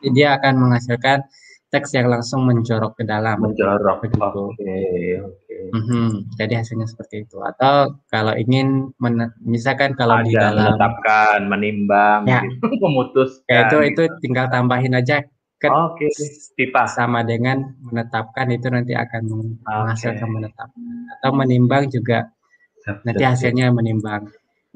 dia 0.02 0.34
akan 0.34 0.66
menghasilkan 0.66 1.22
teks 1.68 1.92
yang 1.92 2.08
langsung 2.08 2.48
menjorok 2.48 2.96
ke 2.96 3.04
dalam 3.04 3.36
menjorok 3.44 4.00
begitu 4.00 4.24
oke 4.24 4.56
okay, 4.56 5.20
okay. 5.20 5.60
mm 5.68 5.82
-hmm. 5.84 6.08
jadi 6.40 6.64
hasilnya 6.64 6.88
seperti 6.88 7.28
itu 7.28 7.36
atau 7.44 7.92
kalau 8.08 8.32
ingin 8.32 8.88
misalkan 9.44 9.92
kalau 9.92 10.16
Ada 10.18 10.24
di 10.24 10.32
dalam 10.32 10.74
menetapkan 10.74 11.38
menimbang 11.44 12.20
ya, 12.24 12.40
gitu, 12.40 12.66
memutuskan 12.88 13.52
ya, 13.52 13.60
itu 13.68 13.76
itu 13.84 14.02
tinggal 14.24 14.48
tambahin 14.48 14.96
aja 14.96 15.20
ke 15.58 15.68
okay. 15.68 16.08
pipa 16.56 16.88
sama 16.88 17.20
dengan 17.26 17.76
menetapkan 17.84 18.48
itu 18.48 18.72
nanti 18.72 18.96
akan 18.96 19.22
menghasilkan 19.60 20.24
okay. 20.24 20.34
menetapkan 20.40 20.82
atau 21.20 21.30
menimbang 21.36 21.84
juga 21.92 22.32
nanti 23.04 23.22
hasilnya 23.28 23.68
menimbang 23.68 24.24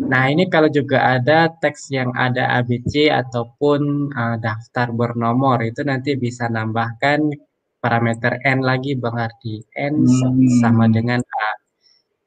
Nah, 0.01 0.25
ini 0.33 0.49
kalau 0.49 0.73
juga 0.73 1.05
ada 1.21 1.53
teks 1.53 1.93
yang 1.93 2.17
ada 2.17 2.49
ABC 2.57 3.13
ataupun 3.13 4.09
uh, 4.17 4.37
daftar 4.41 4.89
bernomor 4.89 5.61
itu 5.61 5.85
nanti 5.85 6.17
bisa 6.17 6.49
nambahkan 6.49 7.29
parameter 7.77 8.41
N 8.41 8.65
lagi 8.65 8.97
Bang 8.97 9.21
Ardi. 9.21 9.61
N 9.77 10.09
hmm. 10.09 10.65
sama 10.65 10.89
dengan 10.89 11.21
A. 11.21 11.49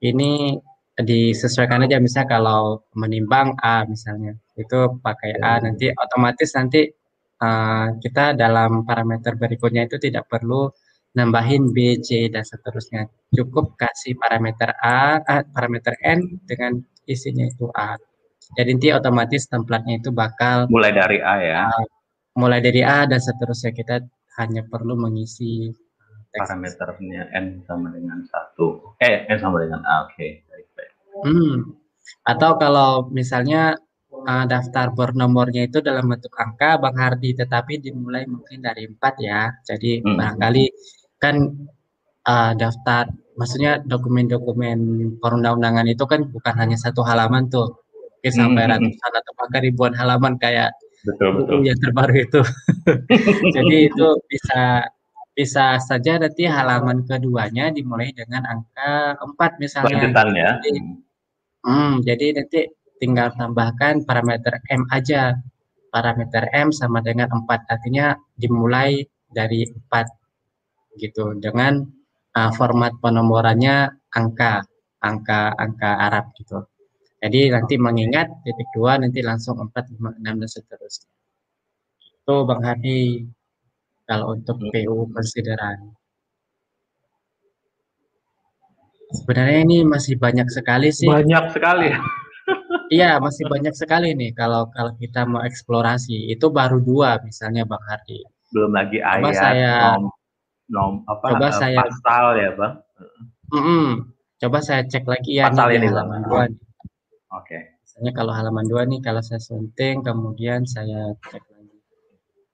Ini 0.06 0.62
disesuaikan 0.96 1.84
aja 1.90 1.98
misalnya 1.98 2.38
kalau 2.38 2.86
menimbang 2.94 3.58
A 3.58 3.82
misalnya. 3.90 4.38
Itu 4.54 5.02
pakai 5.02 5.42
A 5.42 5.58
nanti 5.66 5.90
otomatis 5.90 6.54
nanti 6.54 6.86
uh, 7.42 7.88
kita 7.98 8.38
dalam 8.38 8.86
parameter 8.86 9.34
berikutnya 9.42 9.90
itu 9.90 9.98
tidak 9.98 10.30
perlu 10.30 10.70
nambahin 11.16 11.72
B, 11.72 11.98
C 12.04 12.30
dan 12.30 12.44
seterusnya. 12.46 13.08
Cukup 13.34 13.74
kasih 13.80 14.14
parameter 14.20 14.70
A, 14.84 15.18
uh, 15.18 15.44
parameter 15.50 15.96
N 16.04 16.44
dengan 16.46 16.78
isinya 17.06 17.46
itu 17.46 17.70
A. 17.74 17.98
Jadi 18.54 18.78
nanti 18.78 18.88
otomatis 18.94 19.50
templatenya 19.50 20.02
itu 20.02 20.14
bakal 20.14 20.70
mulai 20.70 20.94
dari 20.94 21.18
A 21.22 21.36
ya. 21.42 21.62
Uh, 21.66 21.86
mulai 22.38 22.62
dari 22.62 22.86
A 22.86 23.10
dan 23.10 23.18
seterusnya 23.18 23.74
kita 23.74 24.06
hanya 24.38 24.62
perlu 24.68 24.94
mengisi 25.00 25.72
teks. 26.30 26.46
parameternya 26.46 27.32
n 27.34 27.66
sama 27.66 27.90
dengan 27.96 28.22
satu. 28.30 28.98
Eh 29.02 29.26
n 29.26 29.38
sama 29.42 29.64
dengan 29.66 29.82
A. 29.88 30.06
Oke, 30.06 30.14
okay. 30.14 30.32
baik 30.52 30.68
baik. 30.78 30.92
Hmm. 31.26 31.56
Atau 32.28 32.62
kalau 32.62 33.10
misalnya 33.10 33.80
uh, 34.14 34.46
daftar 34.46 34.94
bernomornya 34.94 35.66
itu 35.66 35.82
dalam 35.82 36.06
bentuk 36.06 36.36
angka 36.38 36.78
Bang 36.78 36.98
Hardi 37.00 37.34
tetapi 37.34 37.82
dimulai 37.82 38.30
mungkin 38.30 38.62
dari 38.62 38.86
empat 38.86 39.14
ya. 39.18 39.50
Jadi 39.66 40.06
hmm. 40.06 40.16
barangkali 40.20 40.66
kan 41.18 41.36
uh, 42.26 42.52
daftar 42.58 43.10
maksudnya 43.36 43.84
dokumen-dokumen 43.84 44.80
perundang-undangan 45.20 45.86
itu 45.92 46.04
kan 46.08 46.28
bukan 46.32 46.56
hanya 46.56 46.78
satu 46.80 47.04
halaman 47.04 47.52
tuh. 47.52 47.76
Mungkin 48.20 48.34
sampai 48.34 48.64
hmm. 48.66 48.72
ratusan 48.74 49.12
atau 49.22 49.34
bahkan 49.38 49.62
ribuan 49.62 49.94
halaman 49.94 50.34
kayak 50.42 50.74
betul, 51.06 51.30
betul. 51.38 51.62
yang 51.62 51.78
terbaru 51.78 52.16
itu. 52.26 52.42
Jadi 53.56 53.78
itu 53.92 54.08
bisa 54.26 54.90
bisa 55.36 55.78
saja 55.84 56.16
nanti 56.16 56.48
halaman 56.48 57.04
keduanya 57.04 57.70
dimulai 57.70 58.16
dengan 58.16 58.48
angka 58.48 59.20
4 59.20 59.62
misalnya. 59.62 60.10
Ya. 60.32 60.56
Jadi, 60.64 60.80
hmm, 61.68 61.94
jadi 62.08 62.26
nanti 62.40 62.60
tinggal 63.04 63.36
tambahkan 63.36 64.08
parameter 64.08 64.64
M 64.72 64.88
aja. 64.90 65.36
Parameter 65.92 66.52
M 66.56 66.72
sama 66.72 67.04
dengan 67.04 67.28
4 67.32 67.68
artinya 67.68 68.16
dimulai 68.40 69.04
dari 69.28 69.68
4 69.68 71.04
gitu. 71.04 71.36
Dengan 71.44 71.84
uh, 72.36 72.52
format 72.54 72.92
penomorannya 73.00 73.96
angka, 74.12 74.68
angka 75.00 75.56
angka 75.56 75.92
Arab 76.12 76.36
gitu. 76.36 76.68
Jadi 77.24 77.50
nanti 77.50 77.80
mengingat 77.80 78.30
titik 78.44 78.70
dua 78.76 79.02
nanti 79.02 79.24
langsung 79.24 79.58
empat 79.58 79.90
lima 79.96 80.14
enam 80.20 80.44
dan 80.44 80.50
seterusnya. 80.52 81.10
Itu 82.22 82.46
Bang 82.46 82.62
Hadi 82.62 83.26
kalau 84.06 84.38
untuk 84.38 84.62
PU 84.62 85.10
konsideran. 85.10 85.96
Sebenarnya 89.16 89.60
ini 89.64 89.78
masih 89.88 90.20
banyak 90.20 90.52
sekali 90.52 90.92
sih. 90.92 91.08
Banyak 91.08 91.56
sekali. 91.56 91.90
Iya, 92.94 93.18
masih 93.18 93.50
banyak 93.50 93.74
sekali 93.74 94.14
nih 94.14 94.38
kalau 94.38 94.70
kalau 94.70 94.94
kita 95.02 95.26
mau 95.26 95.42
eksplorasi. 95.42 96.30
Itu 96.30 96.54
baru 96.54 96.78
dua 96.78 97.18
misalnya 97.26 97.66
Bang 97.66 97.82
Hardi. 97.90 98.22
Belum 98.54 98.70
lagi 98.70 99.02
ayat, 99.02 99.34
saya, 99.34 99.98
nom, 100.70 101.06
apa 101.06 101.26
Coba 101.36 101.48
uh, 101.50 101.54
saya 101.54 101.78
pasal 101.78 102.26
ya 102.42 102.50
bang? 102.58 102.74
Mm 103.54 103.62
-mm. 103.62 103.88
coba 104.36 104.58
saya 104.60 104.82
cek 104.84 105.06
lagi 105.06 105.40
ya 105.40 105.48
pasal 105.48 105.72
ini 105.72 105.88
halaman 105.88 106.22
dua 106.26 106.44
oke. 106.44 106.52
Okay. 107.46 107.62
misalnya 107.86 108.12
kalau 108.12 108.34
halaman 108.36 108.66
dua 108.68 108.84
nih 108.84 109.00
kalau 109.00 109.22
saya 109.24 109.40
sunting 109.40 110.02
kemudian 110.02 110.66
saya 110.66 111.14
cek 111.30 111.44
lagi. 111.46 111.78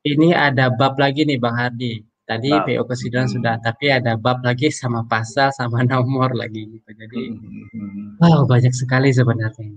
Ini 0.01 0.33
ada 0.33 0.73
bab 0.73 0.97
lagi 0.99 1.23
nih 1.23 1.39
bang 1.39 1.55
Hardi. 1.55 2.03
Tadi 2.27 2.51
bab. 2.53 2.67
PO 2.67 2.83
kesidang 2.85 3.27
hmm. 3.27 3.33
sudah 3.39 3.55
tapi 3.63 3.91
ada 3.91 4.19
bab 4.19 4.43
lagi 4.43 4.69
sama 4.69 5.07
pasal 5.07 5.49
sama 5.55 5.81
nomor 5.89 6.35
lagi 6.35 6.67
gitu. 6.67 6.89
Jadi 6.91 7.21
hmm. 7.31 8.19
wow 8.19 8.43
banyak 8.43 8.75
sekali 8.75 9.09
sebenarnya 9.15 9.71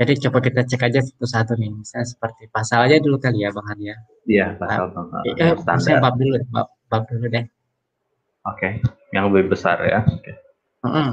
jadi 0.00 0.18
coba 0.28 0.38
kita 0.40 0.66
cek 0.66 0.82
aja 0.88 1.00
satu-satu 1.04 1.58
nih. 1.58 1.70
Misalnya 1.74 2.06
seperti 2.06 2.48
pasal 2.48 2.86
aja 2.86 2.96
dulu 3.02 3.18
kali 3.18 3.44
ya 3.44 3.50
bang 3.50 3.66
Hardi 3.66 3.84
ya. 3.90 3.96
Iya 4.30 4.46
pasal 4.56 4.94
eh, 5.26 5.52
eh, 5.52 5.98
bab 5.98 6.14
dulu 6.16 6.38
bab, 6.54 6.66
bab 6.86 7.02
dulu 7.10 7.26
deh 7.26 7.44
Oke, 8.42 8.58
okay. 8.58 8.72
yang 9.14 9.30
lebih 9.30 9.54
besar 9.54 9.78
ya. 9.86 10.02
Okay. 10.02 10.34
Mm 10.82 10.90
-hmm. 10.90 11.10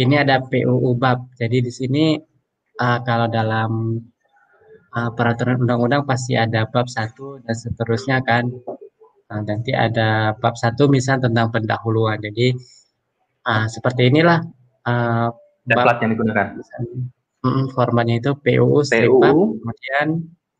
Ini 0.00 0.24
ada 0.24 0.40
PUU 0.40 0.96
bab. 0.96 1.28
Jadi 1.36 1.60
di 1.60 1.72
sini 1.72 2.16
uh, 2.80 2.98
kalau 3.04 3.28
dalam 3.28 4.00
uh, 4.96 5.10
peraturan 5.12 5.64
undang-undang 5.64 6.08
pasti 6.08 6.36
ada 6.36 6.64
bab 6.68 6.88
satu 6.88 7.40
dan 7.44 7.52
seterusnya 7.56 8.24
kan. 8.24 8.48
Nah, 9.32 9.40
nanti 9.44 9.72
ada 9.72 10.36
bab 10.36 10.56
satu 10.56 10.88
misal 10.88 11.20
tentang 11.20 11.52
pendahuluan. 11.52 12.20
Jadi 12.20 12.52
uh, 13.48 13.66
seperti 13.68 14.08
inilah 14.12 14.40
uh, 14.88 15.28
bab 15.68 16.00
yang 16.00 16.16
digunakan. 16.16 16.46
Mm, 17.42 17.74
formatnya 17.74 18.22
itu 18.22 18.30
PUU 18.38 18.86
strip 18.86 19.10
PUU. 19.10 19.20
bab, 19.20 19.36
kemudian 19.60 20.06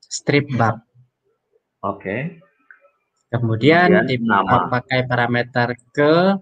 strip 0.02 0.46
bab. 0.58 0.82
Oke. 1.80 1.96
Okay. 1.96 2.20
Kemudian 3.32 4.04
dipakai 4.04 5.08
parameter 5.08 5.72
ke 5.96 6.36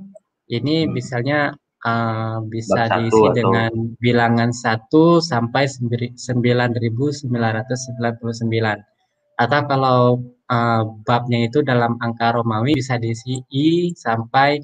ini 0.51 0.83
hmm. 0.85 0.91
misalnya 0.91 1.55
uh, 1.87 2.43
bisa 2.51 2.91
diisi 2.99 3.23
atau... 3.31 3.35
dengan 3.35 3.71
bilangan 4.03 4.51
1 4.51 4.91
sampai 5.23 5.71
9999 5.71 7.31
atau 9.41 9.61
kalau 9.65 10.21
uh, 10.51 10.83
babnya 11.07 11.49
itu 11.49 11.63
dalam 11.63 11.97
angka 12.03 12.37
Romawi 12.37 12.77
bisa 12.77 12.99
diisi 12.99 13.41
I 13.55 13.95
sampai 13.95 14.61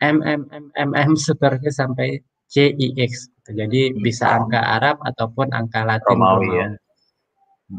M 0.00 0.18
M 0.24 0.48
M 0.50 0.66
M 0.74 0.90
M 0.96 1.12
seterusnya 1.24 1.70
sampai 1.70 2.24
C 2.48 2.72
I 2.72 2.96
X. 3.04 3.28
Jadi 3.46 3.94
hmm. 3.94 4.02
bisa 4.02 4.32
angka 4.32 4.58
Arab 4.58 4.98
ataupun 5.04 5.54
angka 5.54 5.86
Latin 5.86 6.18
Romawi, 6.18 6.48
Romawi. 6.48 6.58
ya. 6.58 6.68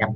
Yap. 0.05 0.11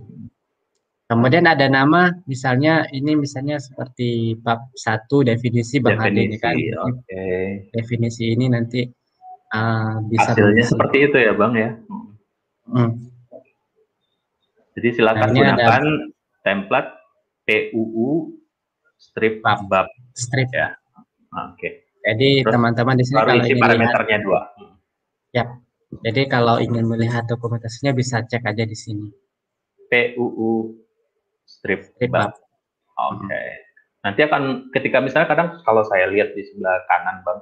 Kemudian 1.11 1.43
ada 1.43 1.67
nama, 1.67 2.07
misalnya 2.23 2.87
ini 2.95 3.19
misalnya 3.19 3.59
seperti 3.59 4.39
bab 4.39 4.71
satu 4.79 5.27
definisi 5.27 5.83
Bang 5.83 5.99
definisi, 5.99 6.39
kan. 6.39 6.55
Okay. 6.55 7.67
Definisi 7.75 8.31
ini 8.31 8.47
nanti 8.47 8.87
uh, 9.51 9.99
bisa 10.07 10.31
hasilnya 10.31 10.63
seperti 10.63 11.11
itu 11.11 11.17
ya 11.19 11.35
Bang 11.35 11.59
ya. 11.59 11.75
Hmm. 12.63 13.11
Jadi 14.79 14.87
silakan 14.95 15.35
nah, 15.35 15.35
gunakan 15.35 15.83
ada, 15.83 15.91
template 16.47 16.91
PUU 17.43 18.31
strip 18.95 19.43
bab, 19.43 19.67
bab. 19.67 19.91
strip 20.15 20.47
ya. 20.55 20.79
Oke. 20.95 21.59
Okay. 21.59 21.71
Jadi 22.07 22.47
teman-teman 22.47 22.95
di 22.95 23.03
sini 23.03 23.19
kalau 23.19 23.35
ingin 23.35 23.59
parameternya 23.59 24.15
lihat, 24.15 24.23
dua. 24.23 24.41
Ya. 25.35 25.45
Jadi 26.07 26.31
kalau 26.31 26.55
ingin 26.63 26.87
melihat 26.87 27.27
dokumentasinya 27.27 27.91
bisa 27.91 28.23
cek 28.23 28.47
aja 28.47 28.63
di 28.63 28.79
sini. 28.79 29.11
PUU 29.91 30.80
strip 31.45 31.91
bab. 32.09 32.33
Oke. 32.97 33.25
Okay. 33.25 33.49
Nanti 34.01 34.21
akan 34.25 34.73
ketika 34.73 34.97
misalnya 34.97 35.29
kadang 35.29 35.49
kalau 35.61 35.85
saya 35.85 36.09
lihat 36.09 36.33
di 36.33 36.41
sebelah 36.41 36.81
kanan 36.89 37.21
bang, 37.21 37.39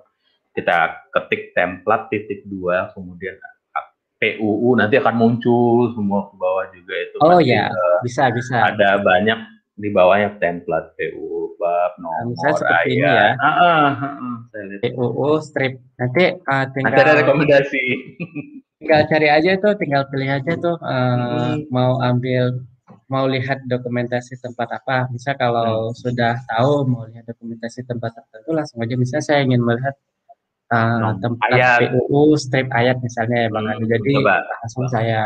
kita 0.59 0.77
ketik 1.15 1.55
template 1.55 2.11
titik 2.11 2.43
dua 2.47 2.91
kemudian 2.91 3.39
PUU 4.19 4.75
nanti 4.75 4.99
akan 4.99 5.15
muncul 5.15 5.95
semua 5.95 6.27
ke 6.27 6.35
bawah 6.35 6.65
juga 6.75 6.93
itu. 6.99 7.17
Oh 7.23 7.39
ya, 7.39 7.71
bisa 8.03 8.27
bisa. 8.35 8.75
Ada 8.75 8.99
banyak 8.99 9.39
di 9.79 9.87
bawahnya 9.95 10.35
template 10.43 10.91
PUU 10.99 11.55
bab 11.55 11.95
nomor 12.03 12.35
Misalnya 12.35 12.55
seperti 12.59 12.89
ini 12.99 13.07
ya. 13.07 13.31
Ah, 13.39 13.47
ah, 13.47 13.87
ah, 13.95 14.35
saya 14.51 14.63
lihat. 14.75 14.81
PUU 14.91 15.39
strip. 15.39 15.79
Nanti 15.95 16.23
uh, 16.35 16.65
tinggal. 16.75 16.91
Nanti 16.91 17.01
ada 17.07 17.13
rekomendasi. 17.23 17.83
tinggal 18.83 19.01
cari 19.07 19.27
aja 19.31 19.51
tuh, 19.59 19.73
tinggal 19.79 20.03
pilih 20.11 20.29
aja 20.35 20.51
tuh 20.59 20.75
uh, 20.83 21.15
hmm. 21.55 21.71
mau 21.71 22.03
ambil 22.03 22.59
mau 23.09 23.25
lihat 23.25 23.65
dokumentasi 23.65 24.37
tempat 24.37 24.69
apa. 24.69 25.09
Misal 25.09 25.33
kalau 25.35 25.91
hmm. 25.91 25.97
sudah 25.97 26.37
tahu 26.45 26.85
mau 26.85 27.03
lihat 27.09 27.25
dokumentasi 27.25 27.83
tempat 27.89 28.13
tertentu 28.15 28.49
langsung 28.53 28.79
aja 28.85 28.95
misalnya 28.95 29.25
saya 29.25 29.39
ingin 29.43 29.61
melihat 29.65 29.97
uh, 30.69 31.17
tempat 31.17 31.49
ayat. 31.57 31.89
PUU 31.89 32.37
strip 32.37 32.69
ayat 32.69 33.01
misalnya 33.01 33.45
ya 33.45 33.49
Bang 33.49 33.65
hmm, 33.65 33.89
Jadi 33.89 34.13
coba. 34.21 34.45
langsung 34.61 34.85
saya 34.93 35.25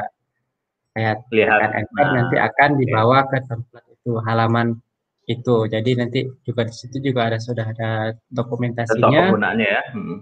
saya 0.95 1.19
lihat 1.35 1.71
enter 1.73 2.05
nah. 2.07 2.13
nanti 2.23 2.35
akan 2.39 2.69
dibawa 2.79 3.27
ke 3.27 3.37
tempat 3.43 3.83
itu 3.91 4.11
halaman 4.23 4.79
itu. 5.27 5.55
Jadi 5.67 5.91
nanti 5.99 6.19
juga 6.47 6.63
di 6.63 6.73
situ 6.73 7.03
juga 7.03 7.27
ada 7.27 7.37
sudah 7.39 7.67
ada 7.67 8.15
dokumentasinya. 8.31 9.11
Contoh 9.11 9.23
penggunaannya 9.27 9.67
ya. 9.67 9.83
Hmm. 9.91 10.17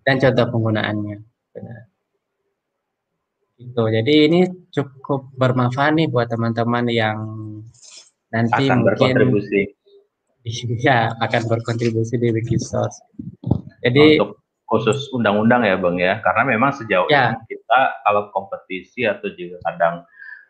Dan 0.00 0.16
contoh 0.16 0.46
penggunaannya. 0.48 1.16
Benar. 1.52 1.91
Gitu. 3.62 3.82
Jadi 3.86 4.14
ini 4.26 4.40
cukup 4.74 5.30
bermanfaat 5.38 5.94
nih 5.94 6.08
buat 6.10 6.26
teman-teman 6.26 6.90
yang 6.90 7.18
nanti 8.34 8.66
akan 8.66 8.82
mungkin 8.82 9.14
berkontribusi. 9.14 9.62
Ya, 10.82 11.14
akan 11.22 11.46
berkontribusi 11.46 12.18
di 12.18 12.34
Wikisource. 12.34 12.98
Jadi 13.78 14.18
untuk 14.18 14.42
khusus 14.66 15.06
undang-undang 15.12 15.68
ya 15.68 15.76
bang 15.76 15.96
ya 16.00 16.14
karena 16.24 16.42
memang 16.56 16.72
sejauh 16.72 17.04
ya. 17.12 17.36
ini 17.36 17.44
kita 17.46 17.80
kalau 18.08 18.32
kompetisi 18.32 19.04
atau 19.04 19.28
juga 19.36 19.60
kadang 19.68 20.02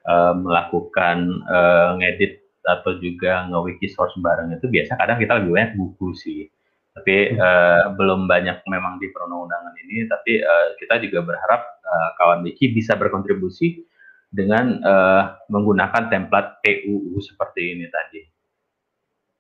uh, 0.07 0.33
melakukan 0.39 1.43
uh, 1.51 1.99
ngedit 1.99 2.39
atau 2.63 3.03
juga 3.03 3.51
nge-wiki 3.51 3.91
source 3.91 4.15
bareng 4.23 4.55
itu 4.55 4.71
biasa 4.71 4.95
kadang 4.95 5.19
kita 5.19 5.43
lebih 5.43 5.51
banyak 5.59 5.73
buku 5.75 6.09
sih 6.15 6.47
tapi 6.93 7.33
uh, 7.41 7.97
belum 7.97 8.29
banyak 8.29 8.69
memang 8.69 9.01
di 9.01 9.09
perundang-undangan 9.09 9.75
ini 9.81 10.05
tapi 10.09 10.45
uh, 10.45 10.77
kita 10.77 11.01
juga 11.01 11.25
berharap 11.25 11.61
uh, 11.83 12.09
kawan 12.21 12.45
wiki 12.45 12.69
bisa 12.73 12.97
berkontribusi 13.01 13.85
dengan 14.33 14.81
uh, 14.85 15.41
menggunakan 15.53 16.09
template 16.09 16.65
PUU 16.65 17.21
seperti 17.21 17.77
ini 17.77 17.87
tadi. 17.89 18.21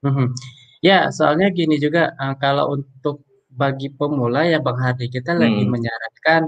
Mm-hmm. 0.04 0.28
Ya, 0.82 1.08
soalnya 1.14 1.48
gini 1.54 1.78
juga 1.78 2.12
uh, 2.18 2.34
kalau 2.36 2.76
untuk 2.76 3.24
bagi 3.52 3.92
pemula 3.92 4.48
ya 4.48 4.58
Bang 4.64 4.80
Hardi 4.80 5.12
kita 5.12 5.36
hmm. 5.36 5.40
lagi 5.40 5.64
menyarankan 5.68 6.42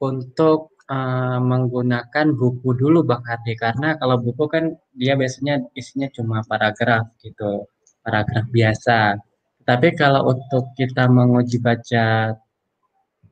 untuk 0.00 0.72
uh, 0.88 1.38
menggunakan 1.38 2.26
buku 2.32 2.72
dulu 2.72 3.04
Bang 3.04 3.22
Hardi 3.28 3.52
karena 3.54 4.00
kalau 4.00 4.16
buku 4.18 4.48
kan 4.48 4.72
dia 4.96 5.14
biasanya 5.14 5.60
isinya 5.76 6.08
cuma 6.10 6.40
paragraf 6.48 7.12
gitu, 7.20 7.68
paragraf 8.00 8.48
biasa. 8.48 9.20
Tapi 9.68 9.92
kalau 9.92 10.32
untuk 10.32 10.72
kita 10.72 11.12
menguji 11.12 11.60
baca 11.60 12.32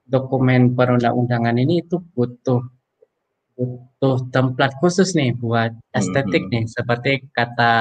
dokumen 0.04 0.76
perundang-undangan 0.76 1.56
ini 1.56 1.80
itu 1.80 1.96
butuh 2.12 2.60
butuh 3.56 4.28
template 4.28 4.76
khusus 4.84 5.16
nih 5.16 5.32
buat 5.32 5.72
estetik 5.96 6.44
hmm. 6.44 6.52
nih 6.52 6.64
seperti 6.68 7.12
kata 7.32 7.74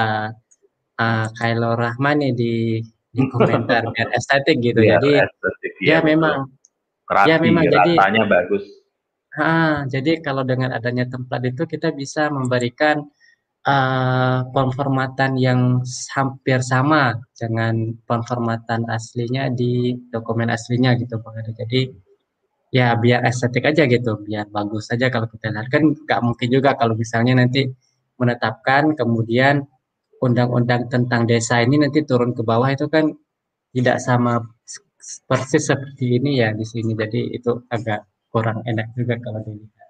uh, 0.96 1.26
Khairul 1.36 1.76
Rahman 1.76 2.24
nih 2.24 2.32
di 2.32 2.54
di 3.12 3.22
komentar 3.28 3.84
biar 3.92 4.08
estetik 4.16 4.56
gitu. 4.64 4.80
Biar 4.80 5.04
jadi 5.04 5.28
estetik, 5.28 5.72
ya, 5.84 5.88
ya 5.92 5.98
memang 6.00 6.48
Kerapi, 7.06 7.28
ya 7.28 7.36
memang 7.38 7.64
jadi 7.68 7.92
bagus. 8.24 8.64
Ha, 9.36 9.84
jadi 9.84 10.24
kalau 10.24 10.48
dengan 10.48 10.72
adanya 10.72 11.04
template 11.04 11.52
itu 11.52 11.68
kita 11.68 11.92
bisa 11.92 12.32
memberikan 12.32 13.04
uh, 13.66 15.34
yang 15.36 15.82
hampir 16.14 16.58
sama 16.62 17.18
dengan 17.34 17.74
pemformatan 18.06 18.86
aslinya 18.88 19.50
di 19.50 19.98
dokumen 20.14 20.48
aslinya 20.48 20.94
gitu 20.96 21.18
Bang 21.20 21.36
Jadi 21.42 21.90
ya 22.70 22.94
biar 22.98 23.26
estetik 23.26 23.64
aja 23.66 23.86
gitu, 23.86 24.18
biar 24.26 24.46
bagus 24.50 24.90
saja 24.90 25.06
kalau 25.10 25.26
kita 25.30 25.50
lihat 25.54 25.68
kan 25.70 25.82
nggak 25.94 26.20
mungkin 26.22 26.48
juga 26.50 26.70
kalau 26.78 26.94
misalnya 26.98 27.42
nanti 27.42 27.66
menetapkan 28.20 28.96
kemudian 28.96 29.66
undang-undang 30.24 30.88
tentang 30.88 31.28
desa 31.28 31.60
ini 31.60 31.76
nanti 31.76 32.00
turun 32.08 32.32
ke 32.32 32.42
bawah 32.42 32.70
itu 32.72 32.88
kan 32.88 33.12
tidak 33.76 34.00
sama 34.00 34.40
persis 35.28 35.64
seperti 35.70 36.18
ini 36.18 36.40
ya 36.40 36.50
di 36.56 36.64
sini. 36.64 36.92
Jadi 36.96 37.20
itu 37.36 37.52
agak 37.68 38.08
kurang 38.32 38.64
enak 38.64 38.96
juga 38.96 39.14
kalau 39.20 39.40
dilihat. 39.44 39.85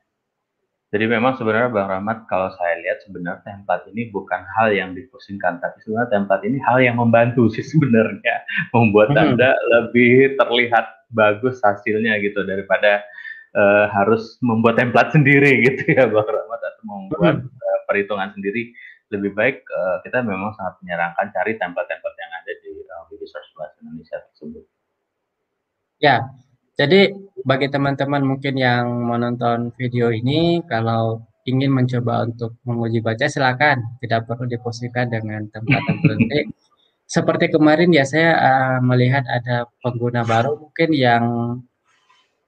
Jadi 0.94 1.04
memang 1.10 1.34
sebenarnya 1.34 1.74
Bang 1.74 1.90
Rahmat 1.90 2.30
kalau 2.30 2.46
saya 2.54 2.78
lihat 2.78 3.02
sebenarnya 3.02 3.42
tempat 3.42 3.90
ini 3.90 4.06
bukan 4.14 4.38
hal 4.54 4.70
yang 4.70 4.94
dipusingkan, 4.94 5.58
tapi 5.58 5.82
sebenarnya 5.82 6.22
tempat 6.22 6.46
ini 6.46 6.62
hal 6.62 6.78
yang 6.78 7.02
membantu 7.02 7.50
sih 7.50 7.66
sebenarnya 7.66 8.46
membuat 8.74 9.10
hmm. 9.10 9.18
Anda 9.18 9.50
lebih 9.74 10.38
terlihat 10.38 11.10
bagus 11.10 11.58
hasilnya 11.58 12.22
gitu 12.22 12.46
daripada 12.46 13.02
uh, 13.58 13.90
harus 13.90 14.38
membuat 14.38 14.78
template 14.78 15.10
sendiri 15.18 15.66
gitu 15.66 15.90
ya 15.90 16.06
Bang 16.06 16.22
Rahmat 16.22 16.60
atau 16.62 16.82
membuat 16.86 17.42
hmm. 17.42 17.50
uh, 17.50 17.80
perhitungan 17.90 18.30
sendiri 18.38 18.70
lebih 19.10 19.34
baik 19.34 19.66
uh, 19.66 20.02
kita 20.06 20.22
memang 20.22 20.54
sangat 20.54 20.82
menyarankan 20.82 21.30
cari 21.34 21.58
template-template 21.58 22.18
yang 22.18 22.32
ada 22.42 22.52
di 22.62 22.70
uh, 22.74 23.02
Wiki 23.10 23.26
Indonesia 23.82 24.18
tersebut. 24.30 24.64
Ya, 25.98 26.22
jadi 26.76 27.16
bagi 27.40 27.72
teman-teman 27.72 28.20
mungkin 28.20 28.54
yang 28.60 28.84
menonton 29.08 29.72
video 29.80 30.12
ini, 30.12 30.60
kalau 30.68 31.24
ingin 31.48 31.72
mencoba 31.72 32.28
untuk 32.28 32.60
menguji 32.68 33.00
baca 33.00 33.24
silakan, 33.30 33.96
tidak 34.04 34.28
perlu 34.28 34.44
diposisikan 34.44 35.08
dengan 35.08 35.48
tempat-tempat 35.48 36.18
Seperti 37.06 37.54
kemarin 37.54 37.94
ya 37.94 38.02
saya 38.02 38.34
uh, 38.34 38.78
melihat 38.82 39.22
ada 39.30 39.70
pengguna 39.78 40.26
baru 40.26 40.58
mungkin 40.58 40.90
yang 40.90 41.24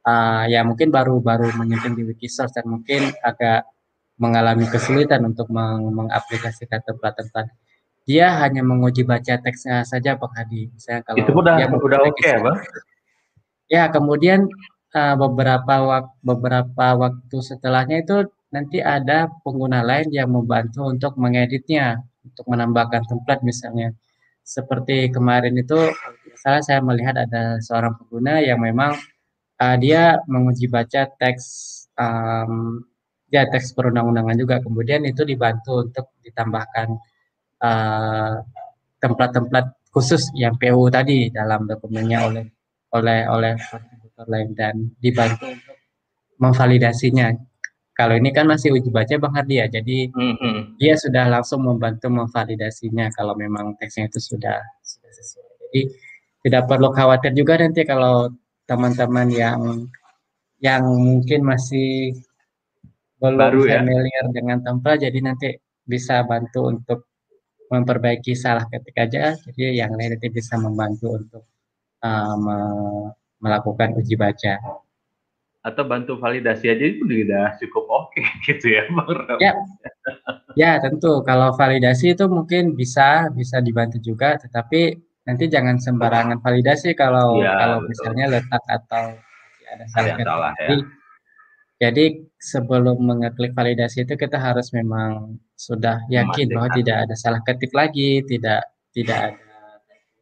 uh, 0.02 0.44
ya 0.50 0.66
mungkin 0.66 0.90
baru-baru 0.90 1.54
menyentuh 1.54 1.94
di 1.94 2.02
Wikisource 2.02 2.58
dan 2.58 2.66
mungkin 2.66 3.14
agak 3.22 3.70
mengalami 4.18 4.66
kesulitan 4.66 5.22
untuk 5.30 5.46
meng 5.54 5.94
mengaplikasikan 5.94 6.82
tempat-tempat. 6.82 7.54
Dia 8.02 8.34
hanya 8.42 8.66
menguji 8.66 9.06
baca 9.06 9.38
teksnya 9.38 9.86
saja 9.86 10.18
Pak 10.18 10.32
Hadi. 10.34 10.74
Misalnya 10.74 11.06
kalau 11.06 11.22
itu 11.22 11.30
udah 11.38 11.54
udah 11.78 12.00
oke 12.02 12.18
okay, 12.18 12.34
Bang. 12.42 12.58
Ya, 13.68 13.92
kemudian 13.92 14.48
uh, 14.96 15.14
beberapa 15.20 15.74
wak 15.88 16.04
beberapa 16.24 16.86
waktu 16.96 17.36
setelahnya 17.44 17.96
itu 18.04 18.16
nanti 18.48 18.80
ada 18.80 19.28
pengguna 19.44 19.84
lain 19.84 20.08
yang 20.08 20.32
membantu 20.32 20.88
untuk 20.88 21.12
mengeditnya, 21.20 22.00
untuk 22.24 22.44
menambahkan 22.48 23.04
template 23.04 23.42
misalnya. 23.44 23.92
Seperti 24.40 25.12
kemarin 25.12 25.52
itu 25.60 25.76
salah 26.40 26.64
saya 26.64 26.80
melihat 26.80 27.14
ada 27.20 27.60
seorang 27.60 27.92
pengguna 28.00 28.40
yang 28.40 28.60
memang 28.64 28.96
uh, 29.60 29.76
dia 29.76 30.16
menguji 30.24 30.66
baca 30.72 31.04
teks 31.20 31.44
um, 32.00 32.80
ya 33.28 33.44
teks 33.52 33.76
perundang-undangan 33.76 34.36
juga 34.40 34.56
kemudian 34.64 35.04
itu 35.04 35.22
dibantu 35.28 35.84
untuk 35.84 36.16
ditambahkan 36.24 36.88
tempat 37.58 38.46
template-template 39.02 39.70
khusus 39.92 40.30
yang 40.38 40.54
PU 40.56 40.86
tadi 40.88 41.28
dalam 41.28 41.66
dokumennya 41.66 42.18
oleh 42.24 42.44
oleh 42.94 43.28
oleh 43.28 43.52
kontributor 43.68 44.26
lain 44.28 44.48
dan 44.56 44.74
dibantu 45.02 45.44
untuk 45.48 45.76
memvalidasinya. 46.40 47.34
Kalau 47.98 48.14
ini 48.14 48.30
kan 48.30 48.46
masih 48.46 48.70
uji 48.78 48.94
baca 48.94 49.10
Bang 49.18 49.34
Hardi 49.34 49.58
ya, 49.58 49.66
jadi 49.66 50.06
mm-hmm. 50.06 50.78
dia 50.78 50.94
sudah 50.94 51.26
langsung 51.26 51.66
membantu 51.66 52.06
memvalidasinya 52.06 53.10
kalau 53.10 53.34
memang 53.34 53.74
teksnya 53.74 54.06
itu 54.06 54.22
sudah 54.22 54.62
sudah 54.86 55.10
sesuai. 55.10 55.50
Jadi 55.66 55.80
tidak 56.46 56.70
perlu 56.70 56.94
khawatir 56.94 57.34
juga 57.34 57.58
nanti 57.58 57.82
kalau 57.82 58.30
teman-teman 58.70 59.26
yang 59.34 59.60
yang 60.62 60.86
mungkin 60.86 61.42
masih 61.42 62.14
belum 63.18 63.34
Baru 63.34 63.66
ya? 63.66 63.82
familiar 63.82 64.30
ya? 64.30 64.34
dengan 64.34 64.58
template, 64.62 65.10
jadi 65.10 65.18
nanti 65.18 65.48
bisa 65.82 66.22
bantu 66.22 66.70
untuk 66.70 67.10
memperbaiki 67.68 68.32
salah 68.38 68.62
ketik 68.70 68.94
aja, 68.94 69.34
jadi 69.50 69.84
yang 69.84 69.98
lain 69.98 70.14
nanti 70.14 70.30
bisa 70.30 70.54
membantu 70.54 71.18
untuk 71.18 71.42
uh, 72.02 72.34
me 72.38 72.58
melakukan 73.38 73.94
uji 73.94 74.18
baca. 74.18 74.58
Atau 75.62 75.86
bantu 75.86 76.18
validasi 76.18 76.70
aja 76.70 76.84
itu 76.86 77.02
sudah 77.06 77.54
cukup 77.58 77.84
oke 77.86 78.14
okay, 78.14 78.26
gitu 78.46 78.66
ya, 78.74 78.82
Bang 78.90 79.38
Ya, 79.38 79.52
ya 80.54 80.70
tentu. 80.82 81.22
Kalau 81.22 81.54
validasi 81.54 82.14
itu 82.18 82.24
mungkin 82.26 82.74
bisa 82.74 83.30
bisa 83.34 83.62
dibantu 83.62 84.02
juga, 84.02 84.38
tetapi 84.38 84.96
nanti 85.28 85.44
jangan 85.46 85.76
sembarangan 85.76 86.40
validasi 86.40 86.96
kalau 86.96 87.38
ya, 87.38 87.52
kalau 87.58 87.78
betul. 87.84 87.88
misalnya 87.92 88.24
letak 88.38 88.62
atau 88.64 89.04
ya, 89.60 89.68
ada 89.76 89.84
salah 89.92 90.52
ya. 90.56 90.78
Jadi 91.78 92.26
sebelum 92.42 92.98
mengeklik 92.98 93.54
validasi 93.54 94.02
itu 94.02 94.18
kita 94.18 94.34
harus 94.34 94.74
memang 94.74 95.38
sudah 95.54 96.02
yakin 96.10 96.50
bahwa 96.50 96.74
tidak 96.74 97.06
ada 97.06 97.14
salah 97.14 97.38
ketik 97.46 97.70
lagi, 97.70 98.18
tidak 98.26 98.66
tidak 98.90 99.30
ada 99.30 99.46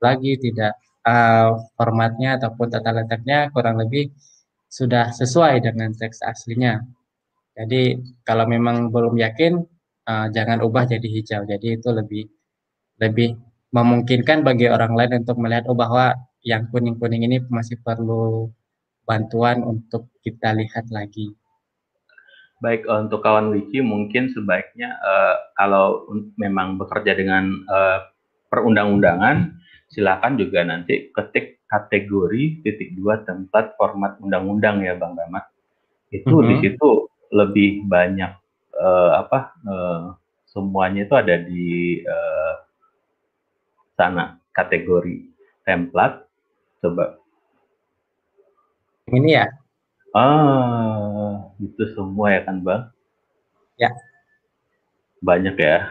lagi, 0.05 0.37
tidak 0.37 0.77
uh, 1.07 1.55
formatnya 1.79 2.37
ataupun 2.43 2.67
tata 2.69 2.91
letaknya 2.91 3.49
kurang 3.55 3.79
lebih 3.79 4.11
sudah 4.67 5.15
sesuai 5.15 5.63
dengan 5.63 5.95
teks 5.95 6.21
aslinya. 6.27 6.83
Jadi 7.57 7.97
kalau 8.27 8.45
memang 8.45 8.93
belum 8.93 9.17
yakin, 9.17 9.57
uh, 10.05 10.27
jangan 10.35 10.61
ubah 10.61 10.85
jadi 10.85 11.09
hijau. 11.09 11.43
Jadi 11.49 11.81
itu 11.81 11.89
lebih 11.89 12.29
lebih 13.01 13.39
memungkinkan 13.73 14.45
bagi 14.45 14.69
orang 14.69 14.93
lain 14.93 15.25
untuk 15.25 15.37
melihat 15.41 15.65
oh 15.71 15.77
bahwa 15.77 16.13
yang 16.45 16.69
kuning-kuning 16.71 17.27
ini 17.27 17.43
masih 17.49 17.81
perlu 17.81 18.53
bantuan 19.07 19.63
untuk 19.63 20.13
kita 20.21 20.53
lihat 20.55 20.91
lagi. 20.91 21.33
Baik 22.61 22.89
untuk 22.89 23.21
kawan 23.21 23.53
wiki 23.53 23.85
mungkin 23.85 24.33
sebaiknya 24.33 24.97
uh, 24.97 25.37
kalau 25.61 26.09
memang 26.41 26.81
bekerja 26.81 27.13
dengan 27.13 27.53
uh, 27.69 28.01
perundang-undangan 28.49 29.53
silakan 29.97 30.37
juga 30.37 30.61
nanti 30.61 31.09
ketik 31.09 31.65
kategori 31.65 32.61
titik 32.61 32.93
dua 32.93 33.25
tempat 33.25 33.73
format 33.81 34.21
undang-undang 34.21 34.85
ya 34.85 34.93
Bang 35.01 35.17
Rahmat. 35.17 35.49
Itu 36.13 36.37
mm 36.37 36.43
-hmm. 36.45 36.49
di 36.53 36.55
situ 36.61 36.91
lebih 37.33 37.89
banyak 37.89 38.37
uh, 38.77 39.11
apa 39.25 39.57
uh, 39.65 40.03
semuanya 40.53 41.09
itu 41.09 41.15
ada 41.17 41.41
di 41.41 42.05
uh, 42.05 42.55
sana 43.97 44.37
kategori 44.53 45.33
template. 45.65 46.29
Coba. 46.85 47.17
Ini 49.09 49.31
ya? 49.33 49.47
Ah 50.13 51.49
itu 51.57 51.83
semua 51.97 52.37
ya 52.37 52.45
kan 52.45 52.61
bang? 52.61 52.83
Ya 53.81 53.91
banyak 55.25 55.57
ya. 55.57 55.89